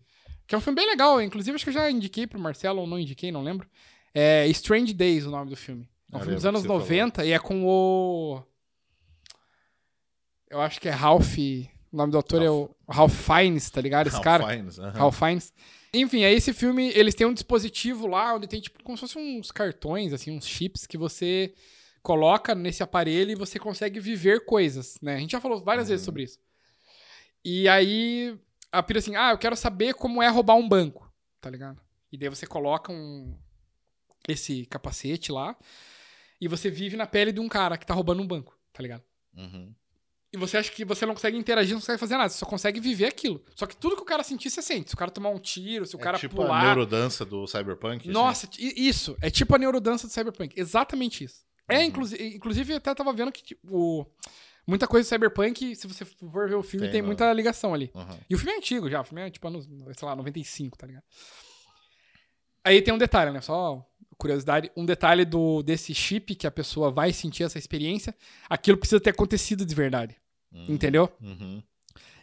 [0.47, 1.23] Que é um filme bem legal.
[1.23, 3.69] Inclusive, acho que eu já indiquei pro Marcelo ou não indiquei, não lembro.
[4.13, 5.89] É Strange Days, o nome do filme.
[6.13, 8.43] É um Ah, filme dos anos que você 90 e é com o.
[10.51, 11.37] Eu acho que é Ralph.
[11.93, 14.09] O nome do ator é o Ralph Fiennes, tá ligado?
[14.09, 14.47] Esse Ralph cara.
[14.49, 14.91] Fiennes, aham.
[14.91, 15.53] Ralph Fiennes.
[15.95, 19.39] Enfim, aí esse filme, eles têm um dispositivo lá onde tem tipo como se fossem
[19.39, 21.55] uns cartões, assim, uns chips que você
[22.03, 25.15] coloca nesse aparelho e você consegue viver coisas, né?
[25.15, 26.07] A gente já falou várias vezes Uhum.
[26.07, 26.39] sobre isso.
[27.45, 28.39] E aí
[28.73, 31.81] a pira assim, ah, eu quero saber como é roubar um banco, tá ligado?
[32.11, 33.35] E daí você coloca um
[34.29, 35.57] esse capacete lá
[36.41, 39.03] e você vive na pele de um cara que tá roubando um banco, tá ligado?
[39.37, 39.75] Uhum.
[40.35, 42.81] E você acha que você não consegue interagir, não consegue fazer nada, você só consegue
[42.81, 43.41] viver aquilo.
[43.55, 44.89] Só que tudo que o cara sentir, você sente.
[44.91, 46.65] Se o cara tomar um tiro, se o É cara tipo a pular.
[46.65, 48.01] neurodança do Cyberpunk.
[48.03, 48.11] assim.
[48.11, 49.17] Nossa, i- isso.
[49.23, 50.59] É tipo a neurodança do Cyberpunk.
[50.59, 51.45] Exatamente isso.
[51.69, 51.85] É, Uhum.
[51.85, 54.07] inclusive, inclusive, eu até tava vendo que tipo, o-
[54.67, 57.73] muita coisa do Cyberpunk, se você for ver o filme, Tem tem, no- muita ligação
[57.73, 57.93] ali.
[57.95, 58.19] Aham.
[58.29, 59.67] E o filme é antigo já, o filme é tipo anos,
[59.97, 61.05] sei lá, 95, tá ligado?
[62.65, 63.41] Aí tem um detalhe, né?
[63.41, 63.85] Só
[64.17, 68.15] curiosidade, um detalhe do desse chip que a pessoa vai sentir essa experiência,
[68.49, 70.17] aquilo precisa ter acontecido de verdade.
[70.55, 70.67] Uhum.
[70.69, 71.11] Entendeu?
[71.21, 71.63] Uhum.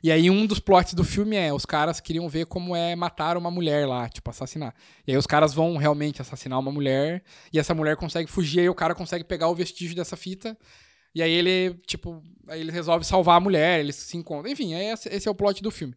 [0.03, 3.37] E aí um dos plots do filme é, os caras queriam ver como é matar
[3.37, 4.73] uma mulher lá, tipo, assassinar.
[5.05, 8.69] E aí os caras vão realmente assassinar uma mulher, e essa mulher consegue fugir, aí
[8.69, 10.57] o cara consegue pegar o vestígio dessa fita,
[11.13, 14.51] e aí ele, tipo, aí ele resolve salvar a mulher, eles se encontram.
[14.51, 15.93] Enfim, é esse, esse é o plot do filme.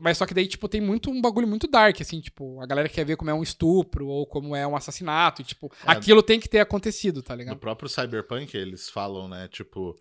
[0.00, 2.88] Mas só que daí, tipo, tem muito um bagulho muito dark, assim, tipo, a galera
[2.88, 5.90] quer ver como é um estupro, ou como é um assassinato, e, tipo, É.
[5.92, 7.58] aquilo tem que ter acontecido, tá No ligado?
[7.58, 9.94] próprio Cyberpunk, eles falam, né, tipo,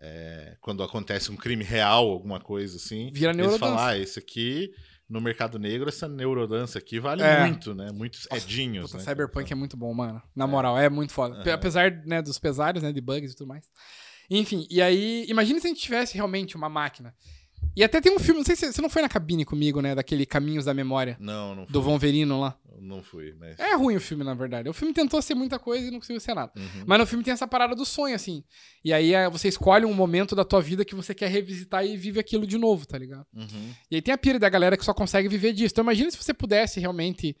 [0.00, 3.58] é, quando acontece um crime real, alguma coisa assim, Vira eles neurodança.
[3.58, 4.72] falam, ah, esse aqui,
[5.08, 7.40] no mercado negro, essa neurodança aqui vale É.
[7.46, 7.90] muito, né?
[7.92, 9.00] Muitos edinhos, né?
[9.00, 10.22] Cyberpunk é muito bom, mano.
[10.34, 11.36] Na moral, é muito foda.
[11.36, 11.52] Aham.
[11.52, 13.68] Apesar, né, dos pesares, né, de bugs e tudo mais.
[14.30, 17.14] Enfim, e aí, imagina se a gente tivesse realmente uma máquina.
[17.76, 19.94] E até tem um filme, não sei se você não foi na cabine comigo, né,
[19.94, 21.72] daquele Caminhos da Memória, Não, não fui.
[21.72, 22.56] do Von Verino lá.
[22.84, 23.58] Não fui, mas...
[23.58, 24.68] É ruim o filme, na verdade.
[24.68, 26.52] O filme tentou ser muita coisa e não conseguiu ser nada.
[26.54, 26.84] Uhum.
[26.86, 28.44] Mas no filme tem essa parada do sonho, assim.
[28.84, 31.96] E aí é, você escolhe um momento da tua vida que você quer revisitar e
[31.96, 33.26] vive aquilo de novo, tá ligado?
[33.34, 33.72] Uhum.
[33.90, 35.72] E aí tem a pira da galera que só consegue viver disso.
[35.72, 37.34] Então imagina se você pudesse realmente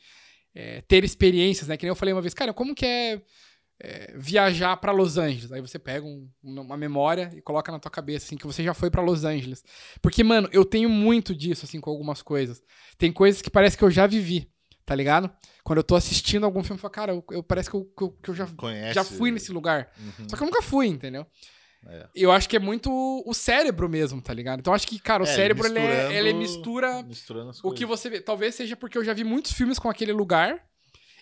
[0.54, 1.76] é, ter experiências, né?
[1.76, 3.20] Que nem eu falei uma vez, cara, como que é,
[3.82, 5.52] é, viajar pra Los Angeles?
[5.52, 8.72] Aí você pega um- uma memória e coloca na tua cabeça, assim, que você já
[8.72, 9.62] foi pra Los Angeles.
[10.00, 12.62] Porque, mano, eu tenho muito disso, assim, com algumas coisas.
[12.96, 14.48] Tem coisas que parece que eu já vivi,
[14.86, 15.30] tá ligado?
[15.62, 18.02] Quando eu tô assistindo algum filme, eu falo, cara, eu, eu- parece que eu, que
[18.04, 18.94] eu, que eu já, Conhece...
[18.94, 19.90] já fui nesse lugar.
[19.98, 20.28] Uhum.
[20.28, 21.26] Só que eu nunca fui, entendeu?
[21.86, 22.08] É.
[22.14, 22.90] Eu acho que é muito
[23.26, 24.60] o cérebro mesmo, tá ligado?
[24.60, 27.70] Então eu acho que, cara, o É, cérebro, ele, é, ele mistura Misturando as o
[27.72, 28.20] que você vê.
[28.20, 30.64] Talvez seja porque eu já vi muitos filmes com aquele lugar.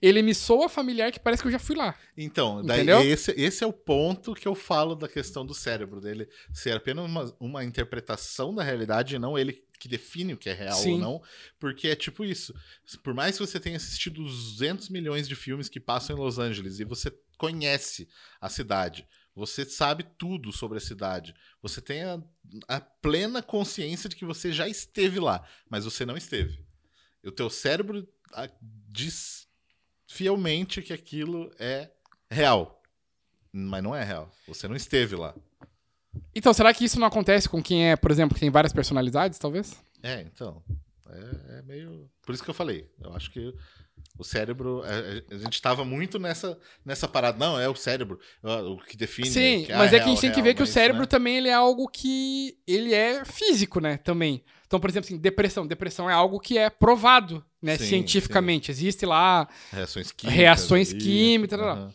[0.01, 1.94] ele me soa familiar que parece que eu já fui lá.
[2.16, 3.01] Então, daí Entendeu?
[3.03, 7.05] esse, esse é o ponto que eu falo da questão do cérebro dele ser apenas
[7.07, 10.92] uma, uma interpretação da realidade e não ele que define o que é real Sim.
[10.92, 11.23] ou não,
[11.59, 12.55] porque é tipo isso.
[13.03, 16.79] Por mais que você tenha assistido 200 milhões de filmes que passam em Los Angeles
[16.79, 18.09] e você conhece
[18.40, 22.23] a cidade, você sabe tudo sobre a cidade, você tem a,
[22.68, 26.64] a plena consciência de que você já esteve lá, mas você não esteve.
[27.25, 28.07] O teu cérebro
[28.88, 29.49] diz
[30.07, 31.90] fielmente que aquilo é
[32.31, 32.81] real.
[33.53, 34.33] Mas não é real.
[34.47, 35.35] Você não esteve lá.
[36.35, 39.38] Então, será que isso não acontece com quem é, por exemplo, que tem várias personalidades,
[39.38, 39.75] talvez?
[40.03, 40.62] É, então.
[41.09, 42.09] É, é meio.
[42.25, 42.88] Por isso que eu falei.
[43.03, 43.55] Eu acho que
[44.18, 44.83] o cérebro.
[44.85, 47.38] é- é- A gente tava muito nessa, nessa parada.
[47.38, 48.18] Não, é o cérebro.
[48.42, 49.29] ó, O que define.
[49.31, 51.03] Sim, que, ah, mas é que a gente tem que ver que o mas, cérebro
[51.03, 51.07] né?
[51.07, 54.42] também ele é algo que ele é físico, né, também.
[54.66, 55.66] Então, por exemplo, assim, depressão.
[55.66, 58.70] Depressão é algo que é provado, né, Sim, cientificamente.
[58.70, 59.46] Existe lá.
[59.70, 60.38] Reações químicas.
[60.38, 61.77] Reações químicas, tal, tal.
[61.85, 61.94] aham.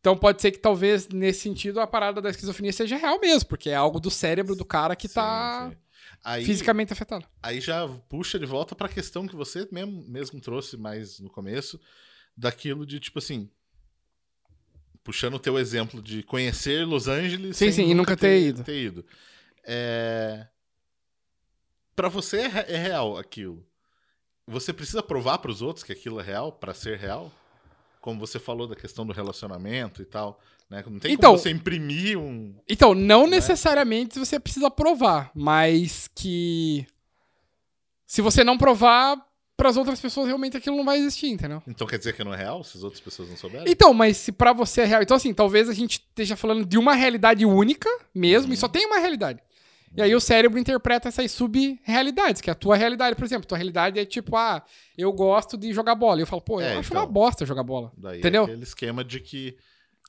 [0.00, 3.68] Então, pode ser que talvez nesse sentido a parada da esquizofrenia seja real mesmo, porque
[3.70, 5.76] é algo do cérebro do cara que Sim, tá sim.
[6.24, 7.26] Aí, fisicamente afetado.
[7.42, 11.80] aí já puxa de volta pra questão que você mesmo, mesmo trouxe mais no começo,
[12.36, 13.50] daquilo de tipo assim.
[15.04, 18.62] Puxando o teu exemplo de conhecer Los Angeles Sim, sim, e nunca ter ido.
[18.64, 19.06] ter ido.
[19.64, 20.46] É...
[21.96, 23.66] Para você é, é real aquilo.
[24.46, 27.32] Você precisa provar para os outros que aquilo é real para ser real?
[28.00, 30.82] Como você falou da questão do relacionamento e tal, né?
[30.86, 33.36] Não tem Então- como você imprimir um Então, não Né?
[33.36, 36.86] necessariamente você precisa provar, mas que
[38.06, 39.16] se você não provar
[39.56, 41.60] para as outras pessoas realmente aquilo não vai existir, entendeu?
[41.66, 43.66] Então quer dizer que não é real, se as outras pessoas não souberem?
[43.68, 46.78] Então, mas se pra você é real, então assim, talvez a gente esteja falando de
[46.78, 48.60] uma realidade única mesmo, e Uhum.
[48.60, 49.40] só tem uma realidade.
[49.96, 53.16] E aí o cérebro interpreta essas sub-realidades, que é a tua realidade.
[53.16, 54.62] Por exemplo, tua realidade é tipo, ah,
[54.96, 56.20] eu gosto de jogar bola.
[56.20, 57.02] E eu falo, pô, eu É, acho então.
[57.02, 57.92] uma bosta jogar bola.
[57.96, 58.42] Daí Entendeu?
[58.42, 59.56] é aquele esquema de que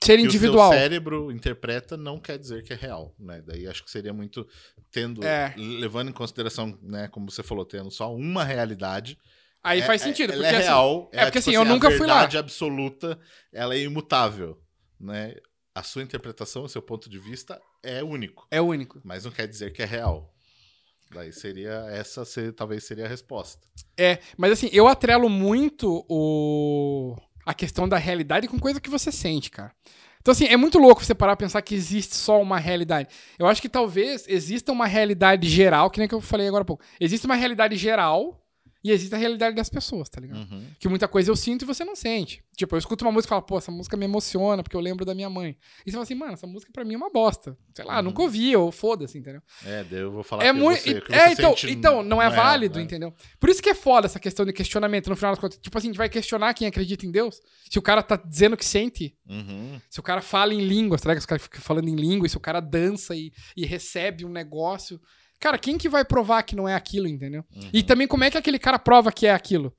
[0.04, 0.70] Ser que individual.
[0.70, 3.42] o cérebro interpreta não quer dizer que é real, né?
[3.46, 4.48] Daí acho que seria muito
[4.92, 5.54] tendo É.
[5.58, 9.18] levando em consideração, né, como você falou, tendo só uma realidade.
[9.63, 10.32] Aí é- faz é- sentido.
[10.34, 11.10] Ela porque, é assim, real.
[11.12, 12.13] é porque, assim, tipo eu nunca a fui lá.
[12.13, 13.20] verdade absoluta,
[13.52, 14.58] ela é imutável,
[15.00, 15.36] né?
[15.76, 19.00] A sua interpretação, o seu ponto de vista é único, é único.
[19.04, 20.34] mas não quer dizer que é real.
[21.12, 23.68] Daí seria essa, ser- talvez seria a resposta.
[23.98, 27.15] É, mas assim, eu atrelo muito o...
[27.46, 29.74] a questão da realidade com coisa que você sente, cara.
[30.22, 33.10] Então, assim, é muito louco você parar pra pensar que existe só uma realidade.
[33.39, 36.65] Eu acho que talvez exista uma realidade geral, que nem que eu falei agora há
[36.65, 36.84] pouco.
[37.00, 38.39] Existe uma realidade geral
[38.84, 40.39] e existe a realidade das pessoas, tá ligado?
[40.39, 40.65] Uhum.
[40.80, 42.42] Que muita coisa eu sinto e você não sente.
[42.56, 45.06] Tipo, eu escuto uma música e falo, pô, essa música me emociona porque eu lembro
[45.06, 45.58] da minha mãe.
[45.86, 47.58] E você fala assim, mano, essa música pra mim é uma bosta.
[47.74, 48.04] Sei lá, Uhum.
[48.04, 49.42] nunca ouvi, ou foda-se, entendeu?
[49.65, 50.82] É, daí eu vou falar É que muito.
[50.82, 52.84] você, que É, então, então, não é válido, né?
[52.86, 53.13] entendeu?
[53.39, 55.58] Por isso que é foda essa questão de questionamento, no final das contas.
[55.60, 57.42] Tipo assim, a gente vai questionar quem acredita em Deus.
[57.70, 59.80] Se o cara tá dizendo que sente, Uhum.
[59.89, 61.22] se o cara fala em línguas, tá ligado?
[61.22, 64.26] Se o cara fica falando em língua, e se o cara dança e, e recebe
[64.26, 65.00] um negócio.
[65.39, 67.45] Cara, quem que vai provar que não é aquilo, entendeu?
[67.56, 67.69] Uhum.
[67.71, 69.73] E também como é que aquele cara prova que é aquilo?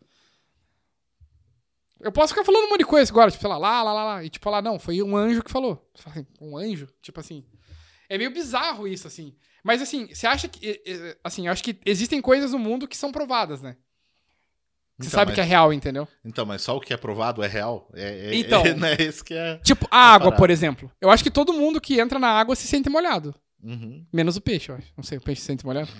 [2.00, 4.04] Eu posso ficar falando um monte de coisa agora, tipo, sei lá, lá, lá, lá,
[4.04, 4.24] lá.
[4.24, 5.86] E tipo, falar, não, foi um anjo que falou.
[6.06, 6.88] Assim, Um anjo?
[7.02, 7.44] Tipo assim.
[8.08, 9.36] É meio bizarro isso, assim.
[9.62, 10.82] Mas assim, você acha que.
[11.22, 13.76] Assim, eu acho que existem coisas no mundo que são provadas, né?
[14.98, 16.08] Você Então, sabe mas- que é real, entendeu?
[16.24, 17.90] Então, mas só o que é provado é real?
[17.94, 18.62] É, é, Então.
[18.64, 19.56] é, né, esse que é...
[19.58, 20.36] Tipo, a água, parada.
[20.36, 20.90] por exemplo.
[21.00, 23.34] Eu acho que todo mundo que entra na água se sente molhado.
[23.62, 24.04] Uhum.
[24.12, 24.92] Menos o peixe, eu acho.
[24.96, 25.90] Não sei, o peixe se sente molhado?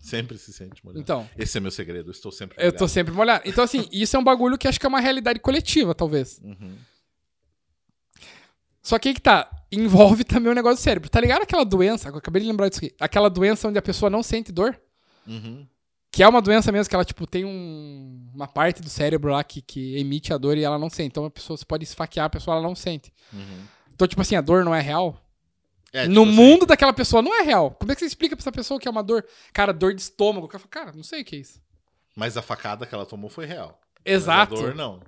[0.00, 1.00] Sempre se sente molhado.
[1.00, 1.28] Então.
[1.38, 2.88] Esse é meu segredo, eu estou sempre Eu tô molhado.
[2.88, 3.42] sempre molhado.
[3.46, 6.40] Então, assim, isso é um bagulho que acho que é uma realidade coletiva, talvez.
[6.44, 6.76] Uhum.
[8.82, 11.08] Só que aí que tá, envolve também o negócio do cérebro.
[11.08, 12.08] Tá ligado aquela doença?
[12.08, 12.94] Eu acabei de lembrar disso aqui.
[13.00, 14.78] Aquela doença onde a pessoa não sente dor?
[15.26, 15.66] Uhum.
[16.12, 19.42] Que é uma doença mesmo que ela, tipo, tem um- uma parte do cérebro lá
[19.42, 21.08] que, que emite a dor e ela não sente.
[21.08, 23.12] Então a pessoa, você pode esfaquear, a pessoa ela não sente.
[23.32, 23.64] Uhum.
[23.92, 25.20] Então, tipo assim, a dor não é real.
[25.92, 27.70] É, no tipo assim, mundo daquela pessoa não é real.
[27.70, 29.24] Como é que você explica pra essa pessoa que é uma dor?
[29.52, 30.46] Cara, dor de estômago.
[30.46, 31.60] O cara fala, cara, não sei o que é isso.
[32.14, 33.80] Mas a facada que ela tomou foi real.
[34.04, 34.52] Exato.
[34.52, 35.00] Mas a dor, não.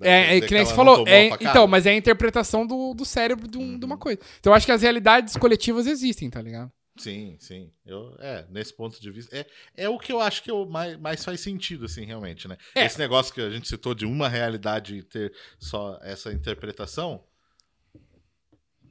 [0.00, 1.04] É, é Da- que nem você falou.
[1.06, 4.20] é- então, mas é a interpretação do, do cérebro de, um- de uma coisa.
[4.40, 6.70] Então eu acho que as realidades coletivas existem, tá ligado?
[6.96, 7.72] Sim, sim.
[7.84, 9.36] Eu, é, nesse ponto de vista.
[9.36, 12.56] É, é o que eu acho que eu mais, mais faz sentido, assim, realmente, né?
[12.74, 12.84] É.
[12.84, 17.24] Esse negócio que a gente citou de uma realidade e ter só essa interpretação.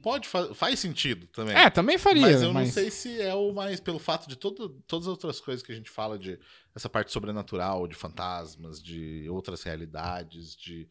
[0.04, 1.56] Pode fa faz sentido também.
[1.56, 2.20] É, também faria.
[2.20, 5.10] mas eu mas- não sei se é o mais pelo fato de todo, todas as
[5.10, 6.38] outras coisas que a gente fala de
[6.74, 10.86] essa parte sobrenatural, de fantasmas, de outras realidades, de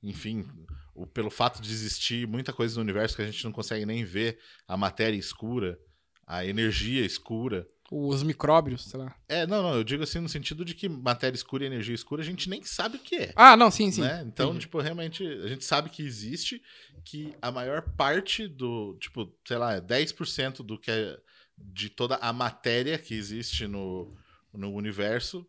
[0.00, 0.48] enfim,
[0.94, 4.04] o, pelo fato de existir muita coisa no universo que a gente não consegue nem
[4.04, 5.76] ver, a matéria escura,
[6.24, 9.14] a energia escura, Os micróbios, sei lá.
[9.28, 12.22] É, não, não, eu digo assim no sentido de que matéria escura e energia escura
[12.22, 13.32] a gente nem sabe o que é.
[13.36, 14.00] Ah, não, sim, sim.
[14.00, 14.24] né?
[14.26, 14.60] Então, Entendi.
[14.60, 16.62] tipo, realmente, a gente sabe que existe,
[17.04, 21.18] que a maior parte do, tipo, sei lá, 10% do que é
[21.58, 24.16] de toda a matéria que existe no,
[24.54, 25.46] no universo,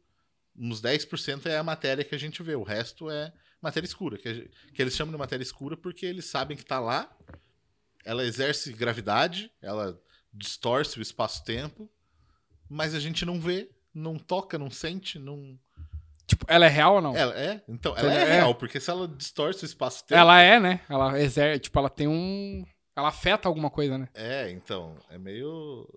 [0.53, 4.51] uns 10% é a matéria que a gente vê, o resto é matéria escura, que,
[4.73, 7.09] que eles chamam de matéria escura porque eles sabem que tá lá,
[8.03, 9.97] ela exerce gravidade, ela
[10.33, 11.89] distorce o espaço-tempo,
[12.73, 15.57] mas a gente não vê, não toca, não sente, não...
[16.25, 17.15] Tipo, ela é real ou não?
[17.15, 18.33] Ela é, então, ela é, É.
[18.35, 20.19] real, porque se ela distorce o espaço-tempo...
[20.19, 20.79] Ela é, né?
[20.89, 22.65] Ela exerce, tipo, ela tem um.
[22.95, 24.07] Ela afeta alguma coisa, né?
[24.13, 25.87] É, então, é meio.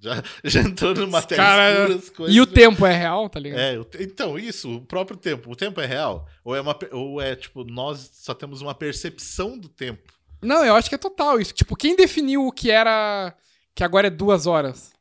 [0.00, 2.34] Já, já entrou no matéria Cara, escura, coisas.
[2.34, 3.60] E o tempo é real, tá ligado?
[3.60, 5.50] É, te- então, isso, o próprio tempo.
[5.50, 6.26] O tempo é real?
[6.42, 10.12] Ou é, uma, ou é tipo, nós só temos uma percepção do tempo?
[10.40, 11.52] Não, eu acho que é total isso.
[11.52, 13.34] Tipo, quem definiu o que era.
[13.74, 14.92] Que agora é duas horas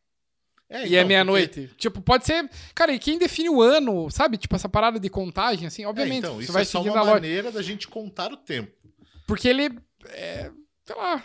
[0.70, 1.68] É, e é então, meia-noite?
[1.78, 2.48] Tipo, pode ser.
[2.76, 4.38] Cara, e quem define o ano, sabe?
[4.38, 6.20] Tipo, essa parada de contagem, assim, porque- É, obviamente.
[6.20, 8.72] então, você isso vai é só uma maneira da gente contar o tempo.
[9.26, 9.70] Porque ele.
[10.10, 10.52] É,
[10.86, 11.24] sei lá.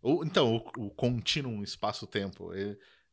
[0.00, 2.50] Ou, então, o, o contínuo espaço-tempo.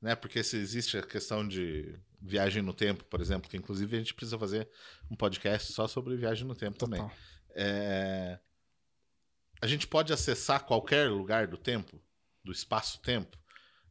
[0.02, 0.14] Né?
[0.16, 4.14] Porque se existe a questão de viagem no tempo, por exemplo, que inclusive a gente
[4.14, 4.70] precisa fazer
[5.10, 7.02] um podcast só sobre viagem no tempo também.
[7.02, 7.16] Total.
[7.56, 8.40] É,
[9.62, 12.00] A gente pode acessar qualquer lugar do tempo,
[12.44, 13.36] do espaço-tempo,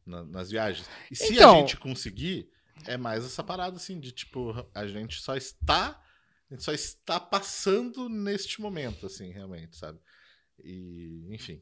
[0.05, 0.87] na- nas viagens.
[1.11, 2.49] E se Então- a gente conseguir,
[2.85, 5.99] é mais essa parada assim de tipo, a gente só está.
[6.49, 9.97] A gente só está passando neste momento, assim, realmente, sabe?
[10.63, 11.61] E, enfim.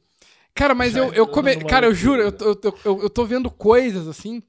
[0.54, 1.64] Cara, mas Já eu, eu entrando come...
[1.64, 4.42] Cara, eu juro, eu, eu, eu, eu tô vendo coisas assim,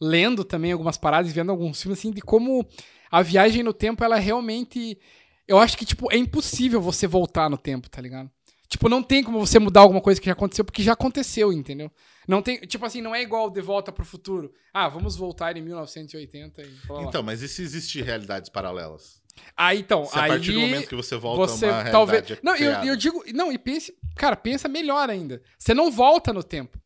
[0.00, 2.66] lendo também algumas paradas, vendo alguns filmes assim, de como
[3.10, 4.98] a viagem no tempo, ela é realmente.
[5.46, 8.30] Eu acho que, tipo, é impossível você voltar no tempo, tá ligado?
[8.70, 11.90] Tipo, não tem como você mudar alguma coisa que já aconteceu, porque já aconteceu, entendeu?
[12.26, 12.60] Não tem.
[12.60, 14.54] Tipo assim, não é igual de volta pro futuro.
[14.72, 16.70] Ah, vamos voltar em 1980 e.
[17.00, 19.20] Então, mas e se existem realidades paralelas?
[19.56, 20.30] aí então, Se a aí.
[20.30, 22.30] partir do momento que você volta você uma talvez.
[22.30, 23.24] é não, eu, eu digo.
[23.34, 23.92] Não, e pense.
[24.14, 25.42] Cara, pensa melhor ainda.
[25.58, 26.78] Você não volta no tempo.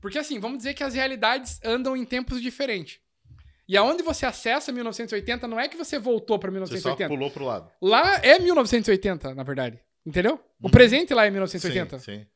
[0.00, 3.00] Porque assim, vamos dizer que as realidades andam em tempos diferentes.
[3.66, 7.08] E aonde você acessa 1980, não é que você voltou pra Você só 1980.
[7.08, 7.72] pulou pro lado.
[7.82, 9.80] Lá é 1980, na verdade.
[10.06, 10.34] Entendeu?
[10.60, 10.70] O Uhum.
[10.70, 11.98] presente lá é 1980.
[11.98, 12.26] Sim, sim.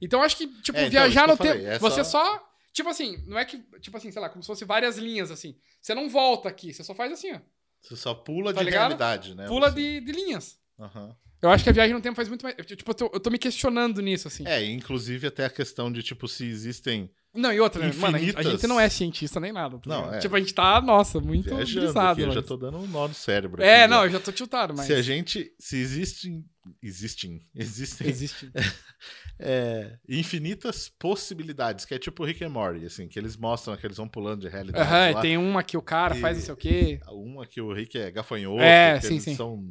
[0.00, 1.64] Então eu acho que, tipo, É, então, viajar no tempo.
[1.64, 2.48] é você só- só...
[2.72, 3.58] Tipo assim, não é que.
[3.80, 5.54] Tipo assim, sei lá, como se fosse várias linhas assim.
[5.80, 7.38] Você não volta aqui, você só faz assim, ó.
[7.82, 8.82] Você só pula Tá de ligado?
[8.82, 9.46] realidade, né?
[9.46, 10.58] Pula Você- de, de linhas.
[10.80, 11.14] Aham.
[11.42, 12.56] Eu acho que a viagem no tempo faz muito mais.
[12.64, 14.46] Tipo, eu tô, eu tô me questionando nisso, assim.
[14.46, 17.10] É, inclusive até a questão de, tipo, se existem.
[17.34, 17.92] Não, e outra, né?
[17.96, 19.78] mano, a gente, a gente não é cientista nem nada.
[19.78, 20.18] tá Não, é.
[20.18, 22.20] Tipo, a gente tá, nossa, muito brisado.
[22.20, 23.62] eu já tô dando um nó no cérebro.
[23.62, 24.04] É, aqui, não, já.
[24.04, 24.86] eu já tô tiltado, mas.
[24.86, 25.50] Se a gente.
[25.58, 26.44] Se existem.
[26.82, 27.42] Existem.
[27.54, 28.52] Existem Existe.
[29.40, 33.96] é, infinitas possibilidades, que é tipo Rick and Morty, assim, que eles mostram que eles
[33.96, 34.86] vão pulando de realidade.
[34.86, 37.00] Aham, tem uma que o cara faz não sei o quê.
[37.08, 39.34] Uma que o Rick é gafanhoto, É, que sim, eles sim.
[39.34, 39.64] são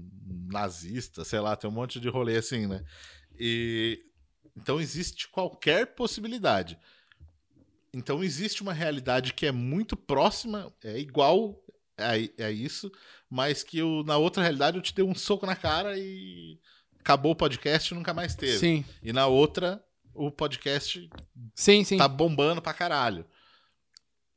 [0.52, 2.84] nazistas, sei lá, tem um monte de rolê assim, né?
[3.40, 4.00] E
[4.58, 6.78] então existe qualquer possibilidade.
[7.94, 11.62] Então existe uma realidade que é muito próxima, é igual
[11.98, 12.12] a,
[12.46, 12.92] a isso,
[13.30, 16.58] mas que eu, na outra realidade eu te dei um soco na cara e
[17.00, 18.58] acabou o podcast e nunca mais teve.
[18.58, 21.10] Sim, E na outra, o podcast
[21.56, 21.98] sim, sim.
[21.98, 23.26] tá bombando pra caralho.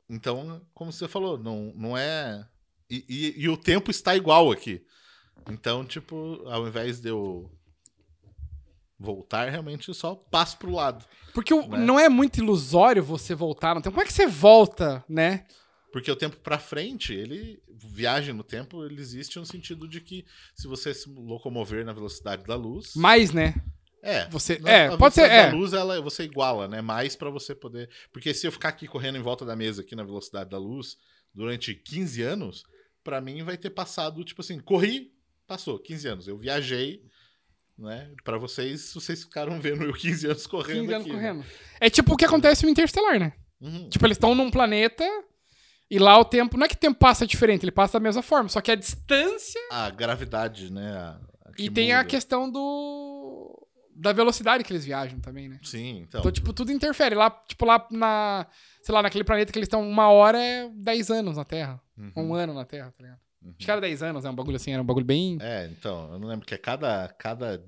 [0.09, 2.47] Então, como você falou, não, não é.
[2.89, 4.85] E, e- e o tempo está igual aqui.
[5.49, 7.51] Então, tipo, ao invés de eu
[8.99, 11.05] voltar, realmente só passo pro lado.
[11.33, 11.77] Porque o- né?
[11.77, 13.93] não é muito ilusório você voltar no tempo.
[13.93, 15.45] Como é que você volta, né?
[15.91, 17.61] Porque o tempo pra frente, ele.
[17.77, 22.43] Viagem no tempo, ele existe no sentido de que se você se locomover na velocidade
[22.45, 22.95] da luz.
[22.95, 23.53] Mais, né?
[24.01, 24.27] É.
[24.29, 25.49] Você- na- é, pode ser, é.
[25.49, 26.81] da luz, ela, você iguala, né?
[26.81, 27.89] Mais pra você poder.
[28.13, 30.97] Porque se eu ficar aqui correndo em volta da mesa, aqui na velocidade da luz,
[31.33, 32.63] durante 15 anos,
[33.03, 35.11] pra mim vai ter passado, tipo assim, corri,
[35.47, 36.27] passou 15 anos.
[36.27, 37.03] Eu viajei,
[37.77, 38.09] né?
[38.23, 41.15] Pra vocês, vocês ficaram vendo eu 15 anos correndo 15 anos aqui.
[41.15, 41.19] né?
[41.29, 41.45] correndo.
[41.79, 43.33] É tipo o que acontece no Interstellar, né?
[43.61, 43.89] Uhum.
[43.89, 45.03] Tipo, eles estão num planeta
[45.89, 46.57] e lá o tempo.
[46.57, 48.49] Não é que o tempo passa diferente, ele passa da mesma forma.
[48.49, 49.61] Só que a distância.
[49.71, 50.91] A gravidade, né?
[50.91, 52.09] a- a e tem a muda.
[52.09, 53.61] questão do.
[53.97, 55.57] Da velocidade que eles viajam também, né?
[55.63, 56.19] Sim, então.
[56.19, 57.15] Então, tipo, tudo interfere.
[57.15, 58.45] Lá, tipo, lá na.
[58.81, 61.81] Sei lá, naquele planeta que eles estão uma hora é 10 anos na Terra.
[61.97, 63.19] Uhum, Um ano na Terra, tá ligado?
[63.45, 63.53] Uhum.
[63.57, 64.29] Acho que era 10 anos, né?
[64.29, 65.37] Um bagulho assim, era um bagulho bem.
[65.41, 67.63] É, então, eu não lembro que é cada, cada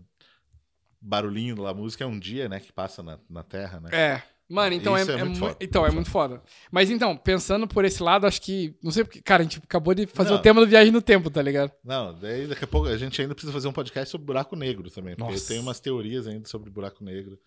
[1.01, 3.89] barulhinho da música é um dia, né, que passa na, na Terra, né?
[3.91, 4.21] É.
[4.49, 6.41] Mano, então é, Isso é é muito mu- foda, então, é muito muito foda.
[6.71, 8.73] Mas então, pensando por esse lado, acho que.
[8.81, 9.21] Não sei porque.
[9.21, 10.37] Cara, a gente acabou de fazer Não.
[10.37, 11.69] o tema do Viagem no Tempo, tá ligado?
[11.83, 14.89] Não, daí daqui a pouco a gente ainda precisa fazer um podcast sobre buraco negro
[14.89, 15.49] também, porque Nossa.
[15.49, 17.37] tem umas teorias ainda sobre buraco negro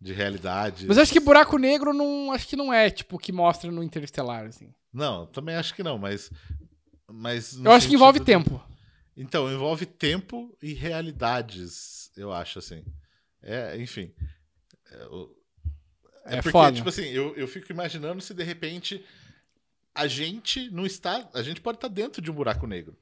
[0.00, 0.84] de realidade.
[0.88, 2.32] Mas acho que buraco negro não.
[2.32, 4.74] Acho que não é, tipo, o que mostra no Interestelar, assim.
[4.92, 6.28] Não, também acho que não, mas.
[7.10, 8.62] Mas Eu acho que envolve tempo.
[9.16, 12.84] Então, envolve tempo e realidades, eu acho, assim.
[13.42, 14.12] É, enfim.
[14.90, 16.76] É, é É porque, foda.
[16.76, 19.04] tipo assim, eu, eu fico imaginando se de repente
[19.94, 21.28] a gente não está.
[21.34, 22.96] A gente pode estar dentro de um buraco negro.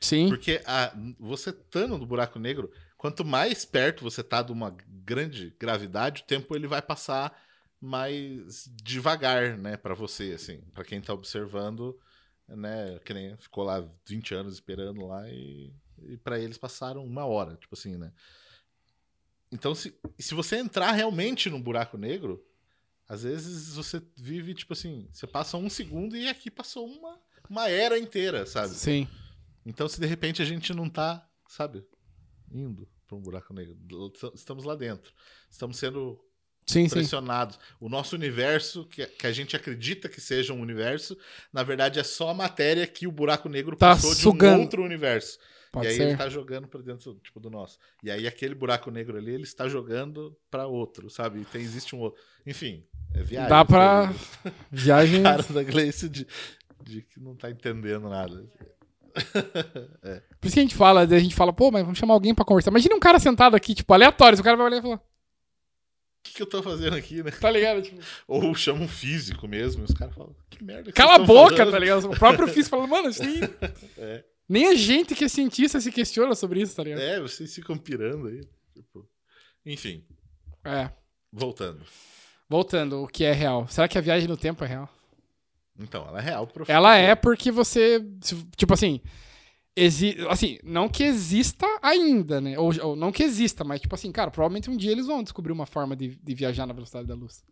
[0.00, 0.28] Sim.
[0.28, 5.54] Porque a, você estando no buraco negro, quanto mais perto você tá de uma grande
[5.58, 7.38] gravidade, o tempo ele vai passar
[7.80, 11.98] mais devagar, né, para você, assim, para quem tá observando,
[12.56, 15.72] né, que nem ficou lá 20 anos esperando lá e,
[16.02, 18.12] e para eles passaram uma hora, tipo assim, né.
[19.52, 22.44] Então, se, se você entrar realmente num buraco negro,
[23.08, 27.68] às vezes você vive, tipo assim, você passa um segundo e aqui passou uma, uma
[27.68, 28.72] era inteira, sabe?
[28.74, 29.08] Sim.
[29.66, 31.84] Então, se de repente a gente não tá, sabe,
[32.50, 33.76] indo para um buraco negro,
[34.32, 35.12] estamos lá dentro.
[35.50, 36.24] Estamos sendo
[36.70, 36.94] Sim, sim.
[36.94, 37.58] pressionados.
[37.80, 41.16] O nosso universo, que, que a gente acredita que seja um universo,
[41.52, 44.58] na verdade é só a matéria que o buraco negro Tá de sugando.
[44.58, 45.38] um outro universo.
[45.72, 46.02] Pode e aí ser.
[46.02, 47.78] ele tá jogando para dentro tipo do nosso.
[48.02, 51.44] E aí aquele buraco negro ali, ele está jogando para outro, sabe?
[51.44, 52.20] Tem existe um outro.
[52.44, 53.48] Enfim, é viagem.
[53.48, 54.18] Dá sabe?
[54.72, 55.22] Viagem.
[55.22, 56.26] cara da Gleice de,
[56.82, 58.44] de que não tá entendendo nada.
[60.40, 62.44] Por isso que a gente fala, a gente fala, pô, mas vamos chamar alguém pra
[62.44, 62.70] conversar.
[62.70, 64.38] Imagina um cara sentado aqui, tipo, aleatório.
[64.38, 65.00] O cara vai olhar e falar,
[66.22, 67.30] que, que eu tô fazendo aqui, né?
[67.30, 67.82] tá ligado?
[67.82, 71.18] Tipo, Ou chama um físico mesmo, e os caras falam, que merda que cala a
[71.18, 72.10] boca, falando?" tá ligado?
[72.10, 73.40] O próprio físico fala, mano, isso nem.
[73.98, 74.24] É.
[74.48, 77.00] Nem a gente que é cientista se questiona sobre isso, tá ligado?
[77.00, 78.40] É, vocês ficam pirando aí.
[78.74, 79.08] tipo.
[79.64, 80.04] Enfim,
[80.64, 80.90] É.
[81.32, 81.82] voltando.
[82.48, 83.68] Voltando, o que é real?
[83.68, 84.88] Será que a viagem no tempo é real?
[85.78, 88.04] Então, ela é real pro Ela é porque você.
[88.56, 89.00] Tipo assim.
[89.82, 92.58] Exi assim, não que exista ainda, né?
[92.58, 95.52] Ou, ou não que exista, mas tipo assim, cara, provavelmente um dia eles vão descobrir
[95.52, 97.42] uma forma de, de viajar na velocidade da luz.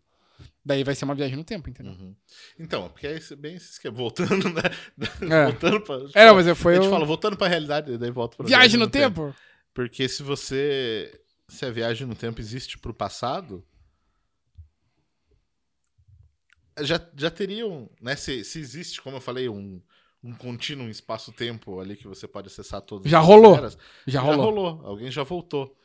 [0.63, 1.93] Daí vai ser uma viagem no tempo, entendeu?
[1.93, 2.15] Uhum.
[2.59, 3.95] Então, porque é bem esse esquema.
[3.97, 4.61] Voltando, né?
[5.33, 5.45] É.
[5.45, 5.95] Voltando pra.
[6.13, 8.45] É, não, mas eu- foi a gente o- fala, voltando pra realidade, daí volta pra
[8.45, 9.33] Viagem no tempo?
[9.73, 11.19] Porque se você.
[11.47, 13.65] Se a viagem no tempo existe pro passado.
[16.81, 17.89] Já, já teriam.
[18.01, 19.81] Né, se, se existe, como eu falei, um,
[20.23, 23.55] um contínuo espaço-tempo ali que você pode acessar todas Já rolou.
[23.55, 24.45] Já já rolou.
[24.45, 24.85] rolou.
[24.85, 25.75] Alguém já voltou.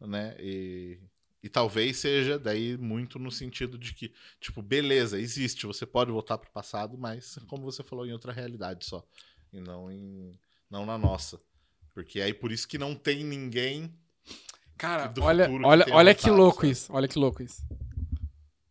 [0.00, 0.36] Né?
[0.38, 0.98] E,
[1.42, 6.38] e talvez seja daí muito no sentido de que, tipo, beleza, existe, você pode voltar
[6.38, 9.04] pro passado, mas como você falou, em outra realidade só.
[9.52, 10.38] E não, em,
[10.70, 11.40] não na nossa.
[11.92, 13.92] Porque aí por isso que não tem ninguém.
[14.78, 16.72] Cara, do olha, futuro que olha, olha que louco sabe?
[16.72, 16.92] isso.
[16.92, 17.62] Olha que louco isso.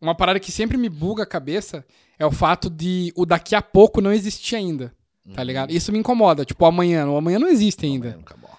[0.00, 1.86] Uma parada que sempre me buga a cabeça
[2.18, 4.92] é o fato de o daqui a pouco não existir ainda.
[5.24, 5.34] Uhum.
[5.34, 5.70] Tá ligado?
[5.72, 6.44] Isso me incomoda.
[6.44, 7.06] Tipo, amanhã.
[7.08, 8.08] O amanhã não existe ainda.
[8.08, 8.52] Amanhã nunca morre.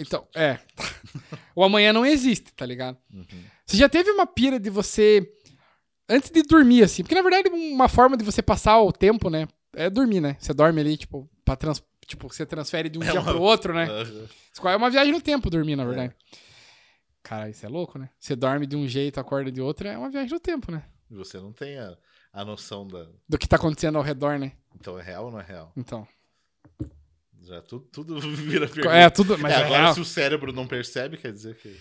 [0.00, 0.58] Então, é.
[1.54, 2.96] o amanhã não existe, tá ligado?
[3.12, 3.26] Uhum.
[3.66, 5.30] Você já teve uma pira de você.
[6.08, 7.02] Antes de dormir, assim.
[7.02, 9.46] Porque na verdade, uma forma de você passar o tempo, né?
[9.74, 10.36] É dormir, né?
[10.40, 11.82] Você dorme ali, tipo, pra trans...
[12.06, 13.86] tipo você transfere de um É dia uma- pro outro, né?
[14.52, 16.14] Isso É uma viagem no tempo dormir, na verdade.
[17.22, 18.08] Cara, isso é louco, né?
[18.18, 20.82] Você dorme de um jeito, acorda de outro, é uma viagem no tempo, né?
[21.10, 21.94] E Você não tem a,
[22.32, 23.06] a noção da.
[23.28, 24.52] Do que tá acontecendo ao redor, né?
[24.74, 25.72] Então é real ou não é real?
[25.76, 26.06] Então.
[27.40, 28.94] Já tudo, tudo vira pergunta.
[28.96, 29.38] É, tudo.
[29.38, 29.94] Mas É, é agora, real.
[29.94, 31.76] se o cérebro não percebe, quer dizer que.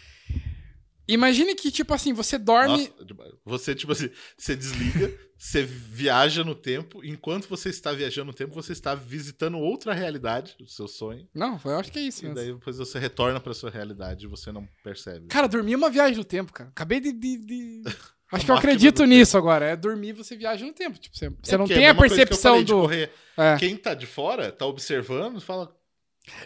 [1.09, 2.91] Imagine que, tipo assim, você dorme.
[3.15, 8.33] Nossa, você, tipo assim, você desliga, você viaja no tempo, enquanto você está viajando no
[8.33, 12.23] tempo, você está visitando outra realidade do seu sonho, Não, eu acho que é isso
[12.25, 12.35] e mesmo.
[12.35, 15.27] daí depois você retorna para sua realidade e você não percebe.
[15.27, 16.69] Cara, dormir é uma viagem no tempo, cara.
[16.71, 17.13] Acabei de.
[17.13, 17.83] de- de-
[18.31, 19.65] Acho que A eu acredito nisso agora.
[19.65, 20.97] É dormir você viaja no tempo.
[20.97, 22.81] Tipo, você, você É não tem é a que eu percepção do.
[22.81, 23.11] correr.
[23.37, 23.55] É.
[23.57, 25.73] Quem tá de fora, tá observando, fala.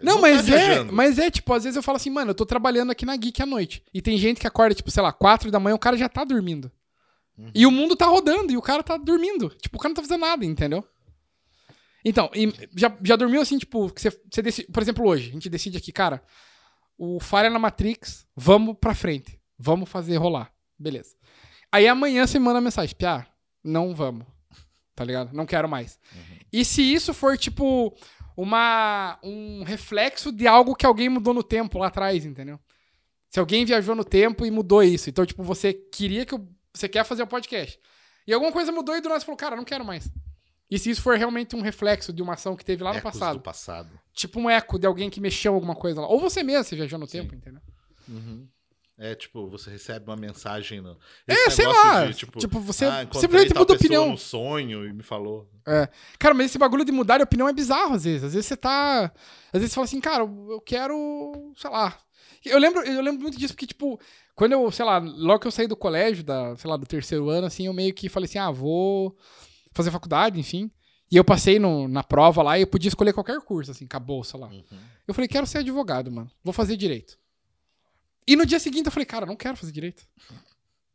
[0.01, 0.93] Não, tá mas é, viajando.
[0.93, 3.41] mas é, tipo, às vezes eu falo assim, mano, eu tô trabalhando aqui na Geek
[3.41, 3.83] à noite.
[3.91, 6.23] E tem gente que acorda, tipo, sei lá, 4 da manhã, o cara já tá
[6.23, 6.71] dormindo.
[7.35, 7.49] Uhum.
[7.55, 9.49] E o mundo tá rodando e o cara tá dormindo.
[9.59, 10.85] Tipo, o cara não tá fazendo nada, entendeu?
[12.05, 12.29] Então,
[12.75, 15.77] já, já dormiu assim, tipo, que você, você decide, por exemplo, hoje, a gente decide
[15.77, 16.21] aqui, cara,
[16.97, 19.39] o Falha na Matrix, vamos pra frente.
[19.57, 20.51] Vamos fazer rolar.
[20.77, 21.15] Beleza.
[21.71, 23.25] Aí amanhã você manda mensagem, Piá,
[23.63, 24.25] não vamos.
[24.95, 25.33] Tá ligado?
[25.33, 25.99] Não quero mais.
[26.51, 27.95] E se isso for, tipo,
[28.35, 32.59] uma, um reflexo de algo que alguém mudou no tempo lá atrás, entendeu?
[33.29, 35.09] Se alguém viajou no tempo e mudou isso.
[35.09, 36.35] Então, tipo, você queria que.
[36.35, 37.79] o- Você quer fazer o podcast.
[38.27, 40.11] E alguma coisa mudou e do nada você falou, cara, não quero mais.
[40.69, 43.11] E se isso for realmente um reflexo de uma ação que teve lá no ecos
[43.11, 43.37] passado?
[43.37, 43.99] do passado.
[44.13, 46.07] Tipo um eco de alguém que mexeu alguma coisa lá.
[46.07, 47.61] Ou você mesmo, você viajou no tempo, entendeu?
[49.03, 50.79] É, tipo, você recebe uma mensagem.
[50.79, 50.95] No...
[51.27, 52.05] É, Esse sei negócio lá.
[52.05, 54.11] de, tipo, tipo, você ah, simplesmente muda opinião.
[54.11, 55.49] no sonho e me falou.
[55.67, 55.89] É.
[56.19, 58.23] Cara, mas esse bagulho de mudar de opinião é bizarro às vezes.
[58.25, 59.11] Às vezes você tá.
[59.51, 61.51] Às vezes você fala assim, cara, eu quero.
[61.57, 61.97] Sei lá.
[62.45, 63.99] Eu lembro, eu lembro muito disso, porque, tipo,
[64.35, 67.27] quando eu, sei lá, logo que eu saí do colégio, da, sei lá, do terceiro
[67.29, 69.15] ano, assim, eu meio que falei assim, ah, vou
[69.73, 70.69] fazer faculdade, enfim.
[71.11, 73.97] E eu passei no- na prova lá e eu podia escolher qualquer curso, assim, com
[73.97, 74.47] a bolsa lá.
[74.47, 74.63] Uhum.
[75.07, 76.29] Eu falei, quero ser advogado, mano.
[76.43, 77.17] Vou fazer direito.
[78.31, 80.03] E no dia seguinte eu falei, cara, não quero fazer direito.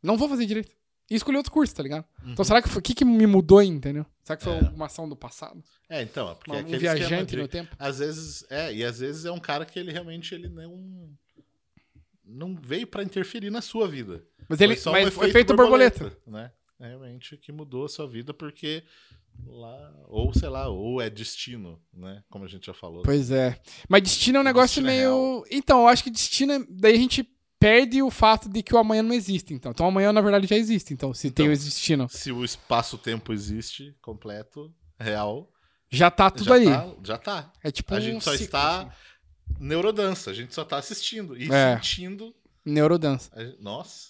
[0.01, 0.71] Não vou fazer direito.
[1.09, 2.03] E escolhi outro curso, tá ligado?
[2.25, 2.79] Então será que foi.
[2.79, 4.05] O que, que me mudou entendeu?
[4.23, 4.67] Será que foi Uhum.
[4.67, 4.69] É.
[4.71, 5.63] uma ação do passado?
[5.87, 7.73] É, então, é porque Uma- é um viajante de- no tempo?
[7.79, 11.09] Às vezes, é, e às vezes é um cara que ele realmente ele não
[12.25, 14.21] não veio pra interferir na sua vida.
[14.49, 14.73] Mas ele.
[14.75, 16.17] Foi só um mas foi efeito feito borboleta.
[16.25, 16.51] né?
[16.79, 18.83] É Realmente que mudou a sua vida porque
[19.45, 22.23] lá ou sei lá, ou é destino, né?
[22.29, 23.03] Como a gente já falou.
[23.03, 23.59] Pois é.
[23.89, 25.43] Mas destino é um negócio destino é meio.
[25.51, 26.53] então, eu acho que destino.
[26.53, 27.27] é- Daí a gente
[27.59, 29.53] perde o fato de que o amanhã não existe.
[29.53, 30.93] Então, então amanhã, na verdade, já existe.
[30.93, 35.51] Então, se tem Então, o destino, Se o espaço-tempo existe completo, real,
[35.89, 36.65] já tá tudo já aí.
[36.65, 37.51] tá, já tá.
[37.63, 38.91] É tipo A um gente só ciclo, está assim.
[39.59, 41.75] neurodança, a gente só tá assistindo e É.
[41.75, 42.33] sentindo.
[42.65, 43.31] Neurodança.
[43.59, 44.09] Nossa,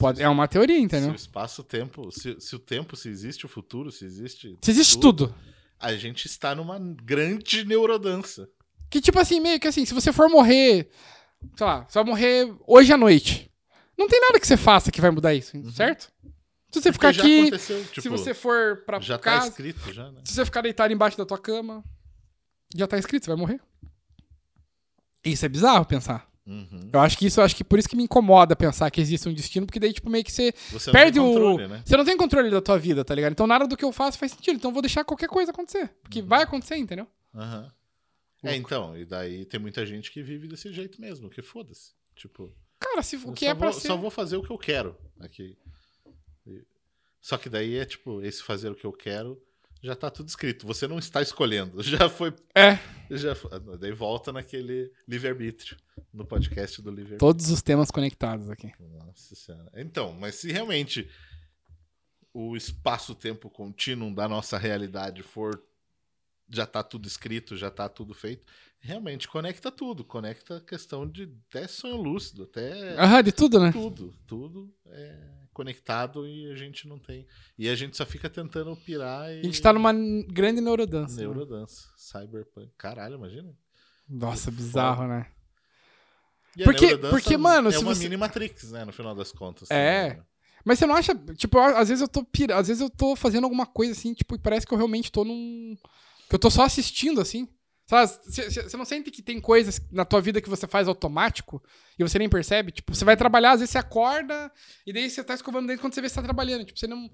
[0.00, 1.12] Pode, é uma teoria, se entendeu?
[1.12, 4.56] o espaço-tempo, se, se o tempo, se existe o futuro, se existe.
[4.62, 5.34] Se existe tudo.
[5.78, 8.48] A gente está numa grande neurodança.
[8.88, 10.90] Que tipo assim, meio que assim, se você for morrer,
[11.54, 13.50] sei lá, você vai morrer hoje à noite.
[13.96, 16.10] Não tem nada que você faça que vai mudar isso, certo?
[16.70, 17.14] Se você ficar Uhum.
[17.14, 20.22] Porque aqui, tipo, se você for pra já tá casa, escrito já, né?
[20.24, 21.84] se você ficar deitado embaixo da tua cama,
[22.74, 23.60] já tá escrito, você vai morrer.
[25.22, 26.29] Isso é bizarro pensar.
[26.50, 26.90] Uhum.
[26.92, 29.28] Eu acho que isso, eu acho que por isso que me incomoda pensar que existe
[29.28, 31.26] um destino, porque daí, tipo, meio que você Você perde tem o.
[31.32, 31.82] controle, né?
[31.86, 33.30] Você não tem controle da tua vida, tá ligado?
[33.32, 34.56] Então nada do que eu faço faz sentido.
[34.56, 35.82] Então eu vou deixar qualquer coisa acontecer.
[35.82, 35.88] Uhum.
[36.02, 37.06] Porque vai acontecer, entendeu?
[37.34, 37.70] Aham.
[38.42, 41.92] É, então, e daí tem muita gente que vive desse jeito mesmo, que foda-se.
[42.16, 43.86] Tipo, Cara, se, o que é pra vou, ser.
[43.88, 45.56] só vou fazer o que eu quero aqui.
[47.20, 49.40] Só que daí é tipo, esse fazer o que eu quero
[49.82, 50.66] já tá tudo escrito.
[50.66, 51.80] Você não está escolhendo.
[51.84, 52.34] Já foi.
[52.54, 52.78] É,
[53.10, 55.76] Já foi- daí volta naquele livre-arbítrio.
[56.12, 57.18] No podcast do livre-arbítrio.
[57.18, 58.72] todos os temas conectados aqui.
[58.80, 59.70] Nossa senhora.
[59.76, 61.08] Então, mas se realmente
[62.32, 65.62] o espaço-tempo contínuo da nossa realidade for.
[66.52, 68.44] Já tá tudo escrito, já tá tudo feito.
[68.80, 70.02] Realmente conecta tudo.
[70.04, 73.70] Conecta a questão de até sonho lúcido, até Aham, de tudo, né?
[73.70, 74.12] tudo.
[74.26, 75.16] Tudo é
[75.52, 77.24] conectado e a gente não tem.
[77.56, 79.40] E a gente só fica tentando pirar e.
[79.40, 81.14] A gente tá numa grande neurodança.
[81.14, 81.20] né?
[81.22, 81.88] Neurodança.
[81.96, 82.72] Cyberpunk.
[82.76, 83.54] Caralho, imagina.
[84.08, 85.30] Nossa, bizarro, né?
[86.56, 88.84] E Porque- porque, mano, é uma você- mini Matrix, né?
[88.84, 89.70] No final das contas.
[89.70, 90.14] É.
[90.14, 90.22] né?
[90.64, 92.56] Mas você não acha, tipo, às vezes eu tô pira...
[92.56, 95.24] às vezes eu tô fazendo alguma coisa assim, tipo, e parece que eu realmente tô
[95.24, 95.76] num
[96.28, 97.48] que eu tô só assistindo assim.
[97.86, 101.60] Sabe, você não sente que tem coisas na tua vida que você faz automático
[101.98, 102.70] e você nem percebe?
[102.70, 104.52] Tipo, você vai trabalhar, às vezes você acorda
[104.86, 106.64] e daí você tá escovando o dente quando você vê que você tá trabalhando.
[106.64, 107.10] Tipo, você não.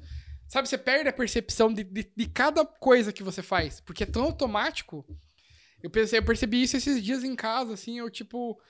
[0.49, 3.81] Sabe, você perde a percepção de, de, de cada coisa que você faz.
[3.81, 5.03] Porque é tão automático.
[5.83, 8.61] Eu, pensei, eu percebi isso esses dias em casa, assim, eu tipo.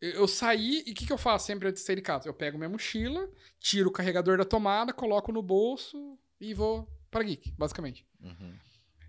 [0.00, 2.28] Eu saí e o que, que eu faço sempre antes de sair de casa?
[2.28, 3.28] Eu pego minha mochila,
[3.58, 8.06] tiro o carregador da tomada, coloco no bolso e vou pra Geek, basicamente.
[8.22, 8.54] Uhum.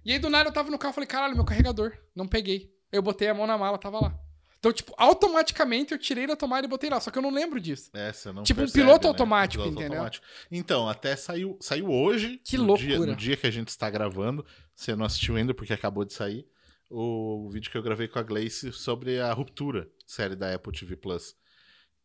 [0.03, 2.73] E aí do nada eu tava no carro e falei, caralho, meu carregador, não peguei.
[2.91, 4.19] Eu botei a mão na mala, tava lá.
[4.57, 7.61] Então, tipo, automaticamente eu tirei da tomada e botei lá, só que eu não lembro
[7.61, 7.89] disso.
[7.93, 9.09] É, você não Tipo um percebe, piloto né?
[9.09, 9.99] automático, Piloto entendeu?
[9.99, 10.25] automático.
[10.51, 12.41] Então, até saiu, saiu hoje.
[12.43, 13.11] Que no Dia, loucura.
[13.11, 14.45] no dia que a gente está gravando.
[14.75, 16.45] Você não assistiu ainda porque acabou de sair.
[16.89, 20.95] O, vídeo que eu gravei com a Gleice sobre a Ruptura, série da Apple TV
[20.95, 21.35] Plus.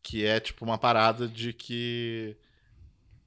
[0.02, 2.36] Que é tipo uma parada de que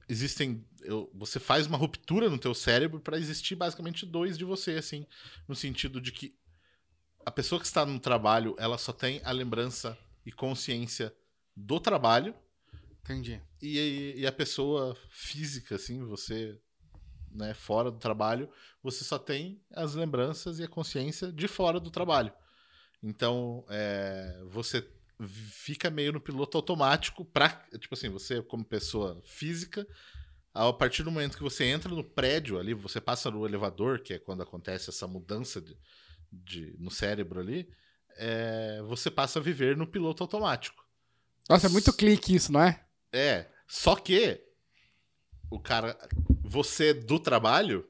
[0.08, 0.64] existem.
[0.82, 5.04] eu- você faz uma ruptura no teu cérebro para existir basicamente dois de você, assim.
[5.48, 6.38] No sentido de que
[7.26, 11.12] a pessoa que está no trabalho, ela só tem a lembrança e consciência
[11.56, 12.32] do trabalho
[13.02, 13.40] Entendi.
[13.60, 16.56] e, e a pessoa física, assim, você,
[17.32, 18.48] né, fora do trabalho,
[18.82, 22.32] você só tem as lembranças e a consciência de fora do trabalho.
[23.02, 24.86] Então, é, você
[25.26, 29.86] fica meio no piloto automático pra, tipo assim, você como pessoa física,
[30.54, 34.14] a partir do momento que você entra no prédio ali, você passa no elevador, que
[34.14, 35.76] é quando acontece essa mudança de,
[36.32, 37.68] de- no cérebro ali,
[38.16, 40.84] é, você passa a viver no piloto automático.
[41.48, 42.84] Nossa, é muito clique isso, não é?
[43.12, 44.40] É, só que
[45.50, 45.96] o cara,
[46.42, 47.88] você do trabalho,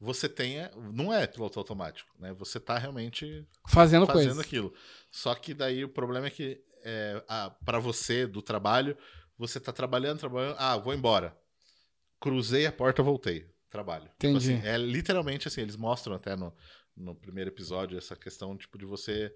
[0.00, 2.32] você tenha, não é piloto automático, né?
[2.34, 4.40] Você tá realmente Fazendo, fazendo coisa.
[4.40, 4.72] aquilo.
[5.10, 7.22] Só que daí o problema é que é,
[7.64, 8.96] para você do trabalho,
[9.36, 11.36] você tá trabalhando, trabalhando, ah, vou embora.
[12.20, 13.48] Cruzei a porta, voltei.
[13.70, 14.04] Trabalho.
[14.18, 14.54] Tipo Entendi.
[14.54, 16.54] assim, é literalmente assim, eles mostram até no,
[16.96, 19.30] no primeiro episódio essa questão tipo de você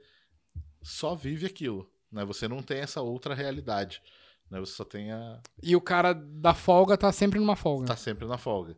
[0.82, 2.24] só vive aquilo, né?
[2.24, 4.00] Você não tem essa outra realidade,
[4.50, 4.58] né?
[4.58, 7.86] Você só tem a E o cara da folga tá sempre numa folga.
[7.86, 8.76] tá sempre na folga.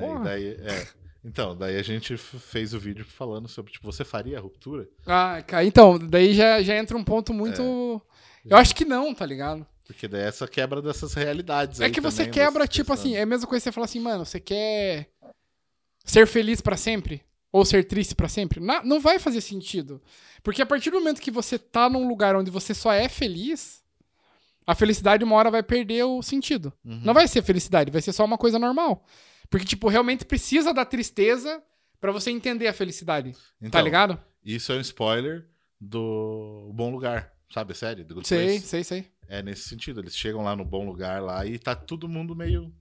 [0.00, 0.20] Né?
[0.24, 0.86] Daí, é.
[1.24, 4.88] Então, daí a gente fez o vídeo falando sobre, tipo, você faria a ruptura?
[5.06, 8.02] Ah, cara, então, daí já, já entra um ponto muito.
[8.44, 8.52] É.
[8.54, 9.64] Eu acho que não, tá ligado?
[9.86, 12.94] Porque daí é essa quebra dessas realidades É que você também, quebra, tipo questão.
[12.94, 15.10] assim, é a mesma coisa que você fala assim, mano, você quer
[16.04, 17.22] ser feliz pra sempre?
[17.52, 18.58] Ou ser triste pra sempre?
[18.60, 20.00] Na- não vai fazer sentido.
[20.42, 23.82] Porque a partir do momento que você tá num lugar onde você só é feliz,
[24.66, 26.72] a felicidade uma hora vai perder o sentido.
[26.84, 27.00] Uhum.
[27.04, 29.04] Não vai ser felicidade, vai ser só uma coisa normal.
[29.52, 31.62] Porque, tipo, realmente precisa da tristeza
[32.00, 33.32] pra você entender a felicidade.
[33.32, 34.20] tá Então, ligado?
[34.44, 35.46] Isso é um spoiler
[35.80, 38.04] do Bom Lugar, sabe série?
[38.04, 38.66] The Good Sei, Place?
[38.66, 39.06] sei, sei.
[39.28, 42.72] É nesse sentido, eles chegam lá no Bom Lugar lá e tá todo mundo meio...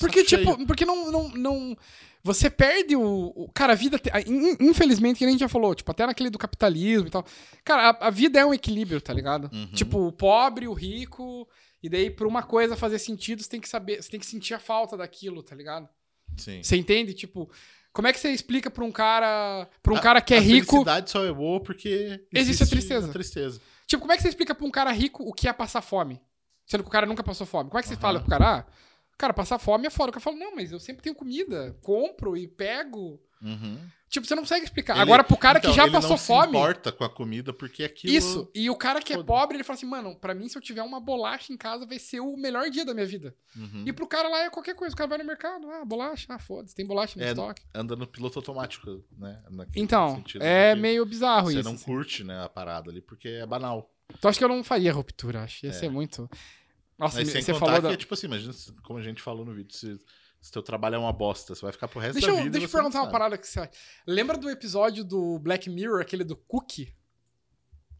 [0.00, 1.76] Porque, tipo, porque não, não, não.
[2.22, 3.32] Você perde o.
[3.34, 3.98] o- cara, a vida.
[3.98, 4.10] te-
[4.60, 7.24] Infelizmente, que a gente já falou, tipo, até naquele do capitalismo e tal.
[7.64, 9.50] Cara, a, a vida é um equilíbrio, tá ligado?
[9.52, 9.72] Uhum.
[9.72, 11.48] Tipo, o pobre, o rico.
[11.82, 14.00] E daí, pra uma coisa fazer sentido, você tem que saber.
[14.00, 15.88] Você tem que sentir a falta daquilo, tá ligado?
[16.38, 16.62] Sim.
[16.62, 17.12] Você entende?
[17.14, 17.50] Tipo,
[17.92, 19.68] como é que você explica pra um cara.
[19.82, 20.66] Pra um A- cara que é a rico.
[20.70, 23.08] felicidade só é boa porque Existe a tristeza.
[23.08, 23.60] a tristeza.
[23.86, 26.20] Tipo, como é que você explica pra um cara rico o que é passar fome?
[26.66, 27.70] Sendo que o cara nunca passou fome.
[27.70, 28.00] Como é que você Aham.
[28.02, 28.58] fala pro cara?
[28.58, 28.66] Ah,
[29.16, 30.10] cara, passar fome é foda.
[30.10, 31.74] O cara fala, não, mas eu sempre tenho comida.
[31.82, 33.18] Compro e pego.
[33.42, 33.78] Uhum.
[34.08, 34.94] Tipo, você não consegue explicar.
[34.94, 36.48] Ele- Agora, pro cara Então, que já ele passou não se fome.
[36.48, 38.12] importa com a comida porque aquilo...
[38.14, 38.50] Isso.
[38.54, 40.82] E o cara que é pobre, ele fala assim, mano, pra mim, se eu tiver
[40.82, 43.34] uma bolacha em casa, vai ser o melhor dia da minha vida.
[43.54, 43.84] Uhum.
[43.86, 44.94] E pro cara lá é qualquer coisa.
[44.94, 47.62] O cara vai no mercado, ah, bolacha, ah, foda-se, tem bolacha no É, estoque.
[47.74, 49.42] Anda no piloto automático, né?
[49.50, 51.64] Naquele Então, sentido é que meio bizarro Você isso.
[51.68, 51.84] não assim.
[51.84, 53.92] curte, né, a parada ali, porque é banal.
[54.16, 55.66] Então acho que eu não faria ruptura, acho.
[55.66, 55.74] Ia É.
[55.74, 56.30] ser muito.
[56.98, 57.92] Nossa, Mas me- sem você falou que da.
[57.92, 59.98] é tipo assim, imagina, se- como a gente falou no vídeo, se,
[60.40, 62.50] se teu trabalho é uma bosta, você vai ficar pro resto Deixa da eu, vida.
[62.58, 63.68] deixa eu perguntar uma parada que você.
[64.06, 66.94] Lembra do episódio do Black Mirror, aquele do Cookie?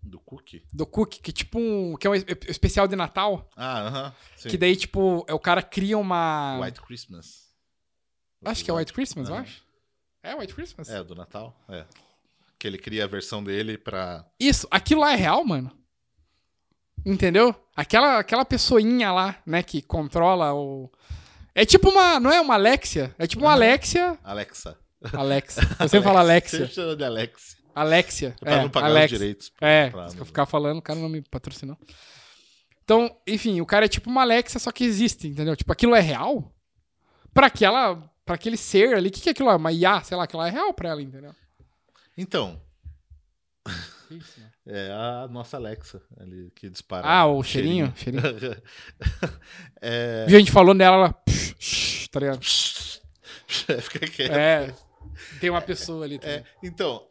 [0.00, 0.64] Do cookie?
[0.72, 1.96] Do Cookie, que tipo um.
[1.96, 3.50] que é um es- especial de Natal.
[3.56, 4.14] Ah, aham.
[4.36, 4.48] sim.
[4.48, 6.58] Que daí, tipo, é o cara cria uma.
[6.62, 7.48] White Christmas.
[8.44, 9.62] Acho que é White Christmas, eu acho.
[10.22, 10.88] É White Christmas?
[10.88, 11.84] É, do Natal, é.
[12.58, 14.24] Que ele cria a versão dele pra...
[14.38, 15.76] Isso, aquilo lá é real, mano.
[17.04, 17.54] Entendeu?
[17.74, 20.90] Aquela, aquela pessoinha lá, né, que controla o.
[21.54, 22.18] É tipo uma.
[22.20, 23.14] Não é uma Alexia?
[23.18, 23.52] É tipo uma.
[23.52, 24.18] Alexia.
[24.22, 24.78] Alexa.
[25.12, 25.60] Alexa.
[25.88, 26.66] Sempre falo Alexia.
[26.66, 27.56] Você chama de Alex.
[27.74, 28.34] Alexia.
[28.40, 29.12] Pra é, não pagar Alex.
[29.12, 29.48] os direitos.
[29.50, 31.76] pra- É, pra- se eu ficar falando, o cara não me patrocinou.
[32.82, 35.54] Então, enfim, o cara é tipo uma Alexa, só que existe, entendeu?
[35.54, 36.52] Tipo, aquilo é real?
[37.34, 37.96] Pra aquela.
[38.24, 39.56] Pra aquele ser ali, o que, que é aquilo lá?
[39.56, 41.34] Uma IA, sei lá, aquilo lá é real pra ela, entendeu?
[42.16, 42.60] Então,
[44.10, 44.50] Isso, né?
[44.68, 47.06] É a nossa Alexa ali que dispara.
[47.06, 47.92] Ah, o cheirinho?
[47.96, 48.22] cheirinho.
[49.80, 50.26] é...
[50.26, 51.14] Viu, a gente falou nela, ela.
[52.10, 52.40] tá ligado?
[53.80, 54.32] Fica quieto.
[54.36, 54.74] É.
[55.40, 56.18] Tem uma pessoa ali.
[56.18, 56.36] também.
[56.36, 57.08] É, então,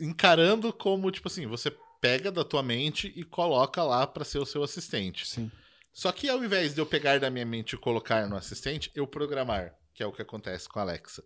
[0.00, 4.46] encarando como, tipo assim, você pega da tua mente e coloca lá pra ser o
[4.46, 5.26] seu assistente.
[5.26, 5.50] Sim.
[5.92, 9.06] Só que ao invés de eu pegar da minha mente e colocar no assistente, eu
[9.06, 11.24] programar, que é o que acontece com a Alexa.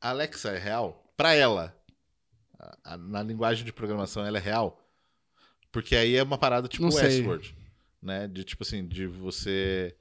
[0.00, 1.12] A Alexa é real?
[1.16, 1.77] Pra ela,
[2.58, 4.82] a- a- na linguagem de programação, ela é real?
[5.70, 6.94] Porque aí é uma parada tipo Não.
[6.94, 7.54] Westworld,
[8.02, 8.26] né?
[8.26, 9.94] De tipo assim, de você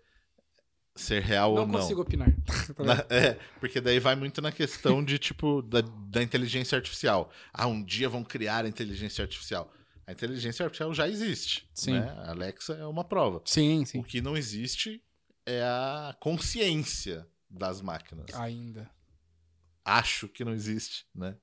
[0.96, 1.80] ser real Não ou não.
[1.80, 2.28] consigo opinar.
[2.76, 7.32] Tá Na- é, porque daí vai muito na questão de, tipo, da, da inteligência artificial.
[7.54, 9.72] Ah, um dia vão criar a inteligência artificial.
[10.08, 11.70] A inteligência artificial já existe.
[11.74, 11.94] Sim.
[12.00, 12.10] Né?
[12.26, 13.42] A Alexa é uma prova.
[13.46, 14.02] sim, O sim.
[14.02, 15.04] que não existe
[15.46, 18.26] é a consciência das máquinas.
[18.34, 18.90] Ainda.
[19.86, 21.36] Acho que não existe, né?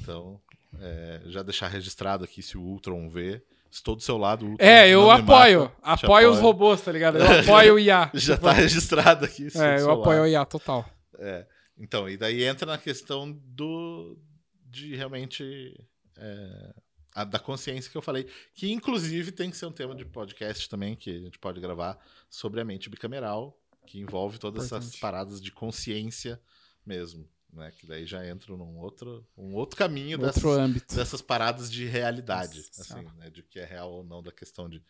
[0.00, 0.40] Então,
[0.80, 3.42] é, já deixar registrado aqui se o Ultron vê.
[3.70, 4.64] Estou do seu lado, Ultron.
[4.66, 5.64] É, eu apoio.
[5.82, 7.18] mata, apoio os robôs, tá ligado?
[7.18, 8.10] Eu apoio o IA.
[8.14, 9.48] Já Tipo, tá registrado aqui.
[9.54, 10.22] É, eu apoio lado.
[10.22, 10.88] o IA, total.
[11.18, 11.46] É,
[11.78, 14.18] então, e daí entra na questão do
[14.64, 15.74] de realmente
[16.16, 16.74] é,
[17.14, 20.66] a- da consciência que eu falei, que inclusive tem que ser um tema de podcast
[20.68, 21.98] também que a gente pode gravar
[22.30, 23.54] sobre a mente bicameral,
[23.86, 25.00] que envolve todas essas Importante.
[25.00, 26.40] paradas de consciência
[26.86, 27.70] mesmo, né?
[27.78, 30.94] Que daí já entra num outro um outro caminho Outro dessas, âmbito.
[30.94, 33.30] dessas paradas de realidade, Nossa assim, né?
[33.30, 34.82] De que é real ou não da questão de,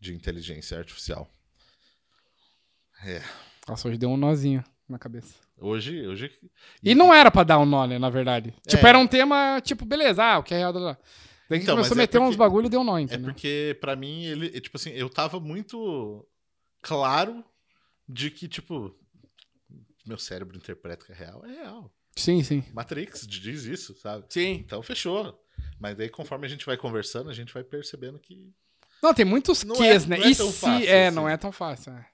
[0.00, 1.28] de inteligência artificial.
[3.04, 3.22] É.
[3.68, 5.34] Nossa, hoje deu um nozinho na cabeça.
[5.56, 6.30] Hoje, hoje
[6.82, 8.54] E não era pra dar um nó, né, na verdade.
[8.66, 8.88] Tipo, É.
[8.90, 10.72] era um tema, tipo, beleza, ah, o que é real.
[10.72, 10.98] blá, blá.
[11.48, 13.26] Daí Então, começou a é meter uns porque- bagulho deu nó, É entendeu?
[13.32, 16.26] porque, pra mim, ele, é, tipo assim, eu tava muito
[16.82, 17.44] claro
[18.08, 18.94] de que, tipo,
[20.06, 21.44] meu cérebro interpreta que é real.
[21.44, 21.92] É real.
[22.16, 22.64] Sim, sim.
[22.72, 24.24] Matrix diz isso, sabe?
[24.28, 24.52] Sim.
[24.64, 25.40] Então, fechou.
[25.80, 28.52] Mas daí, conforme a gente vai conversando, a gente vai percebendo que.
[29.02, 30.16] Não, tem muitos Não ques, é- né?
[30.18, 30.58] não é e tão se.
[30.60, 31.16] fácil é, assim.
[31.16, 31.92] não é tão fácil.
[31.92, 32.08] é.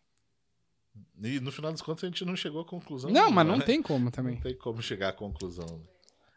[1.23, 3.11] E no final das contas, a gente não chegou à conclusão.
[3.11, 3.65] Não, mas nenhuma, não né?
[3.65, 4.41] tem como Não também.
[4.41, 5.87] tem como chegar à conclusão.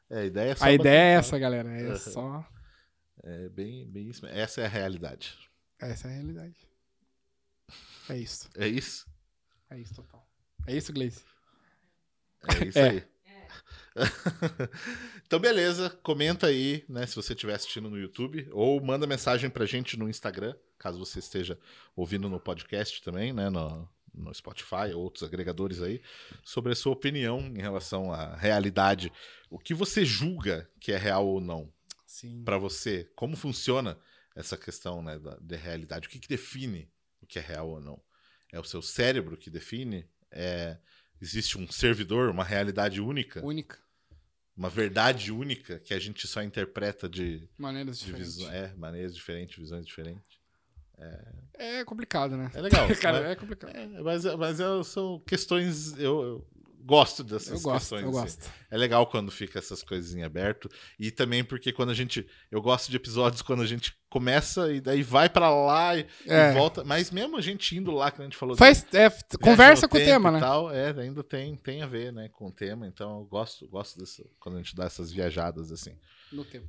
[0.09, 0.66] É, a ideia é só.
[0.66, 1.70] A ideia é essa, galera.
[1.72, 2.45] É só.
[3.24, 4.26] É bem, bem isso.
[4.28, 5.34] Essa é a realidade.
[5.80, 6.55] Essa é a realidade.
[8.09, 8.49] É isso.
[8.55, 9.05] É isso?
[9.70, 10.28] É isso, total.
[10.68, 11.24] É isso, Gleice.
[12.61, 12.89] É isso É.
[12.89, 13.03] aí.
[15.26, 15.89] então, beleza.
[16.01, 20.10] Comenta aí, né, se você estiver assistindo no YouTube, ou manda mensagem pra gente no
[20.10, 21.58] Instagram, caso você esteja
[21.95, 26.01] ouvindo no podcast também, né, no, no Spotify ou outros agregadores aí,
[26.43, 29.12] sobre a sua opinião em relação à realidade.
[29.49, 31.72] O que você julga que é real ou não
[32.06, 32.43] Sim.
[32.43, 33.10] pra você?
[33.16, 33.97] Como funciona
[34.36, 36.08] essa questão, né, da, da realidade?
[36.08, 36.91] O que, que define
[37.22, 38.01] o que é real ou não?
[38.51, 40.08] É o seu cérebro que define?
[40.32, 40.78] É,
[41.24, 43.43] existe um servidor, uma realidade única?
[43.45, 43.78] Única.
[44.55, 48.36] uma verdade única que a gente só interpreta de, Maneiras de diferentes.
[48.36, 50.38] visões, é, maneiras diferentes, visões diferentes.
[51.55, 52.51] É complicado, né?
[52.53, 52.88] É legal.
[53.01, 53.32] Cara, né?
[53.32, 53.76] é complicado.
[53.76, 55.93] É, mas mas é- são questões.
[55.97, 56.47] Eu, eu
[56.84, 58.03] gosto dessas Eu gosto, questões.
[58.03, 58.38] eu assim.
[58.38, 58.51] gosto.
[58.69, 60.69] É legal quando fica essas coisas em aberto.
[60.99, 62.25] E também porque quando a gente.
[62.51, 66.31] Eu gosto de episódios quando a gente começa e daí vai pra lá e, e
[66.31, 66.53] É.
[66.53, 66.84] volta.
[66.84, 68.55] Mas mesmo a gente indo lá, que a gente falou.
[68.55, 69.09] Faz, é,
[69.41, 70.39] conversa com o tema, e né?
[70.39, 72.86] Tal, é, ainda tem, tem a ver, né, com o tema.
[72.88, 75.97] Então eu gosto, gosto dessa, quando a gente dá essas viajadas assim.
[76.31, 76.67] No tempo.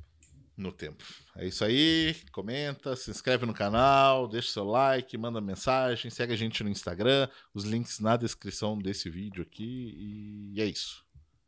[0.57, 1.03] No tempo.
[1.35, 2.15] É isso aí.
[2.31, 7.27] Comenta, se inscreve no canal, deixa seu like, manda mensagem, segue a gente no Instagram,
[7.53, 10.53] os links na descrição desse vídeo aqui.
[10.53, 11.03] E é isso.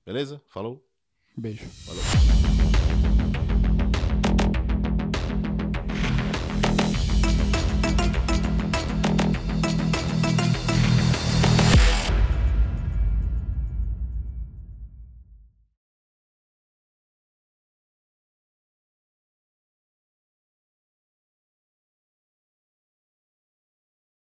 [0.05, 0.41] Beleza?
[0.47, 0.85] Falou?
[1.35, 1.65] Beijo.
[1.85, 2.66] Valeu.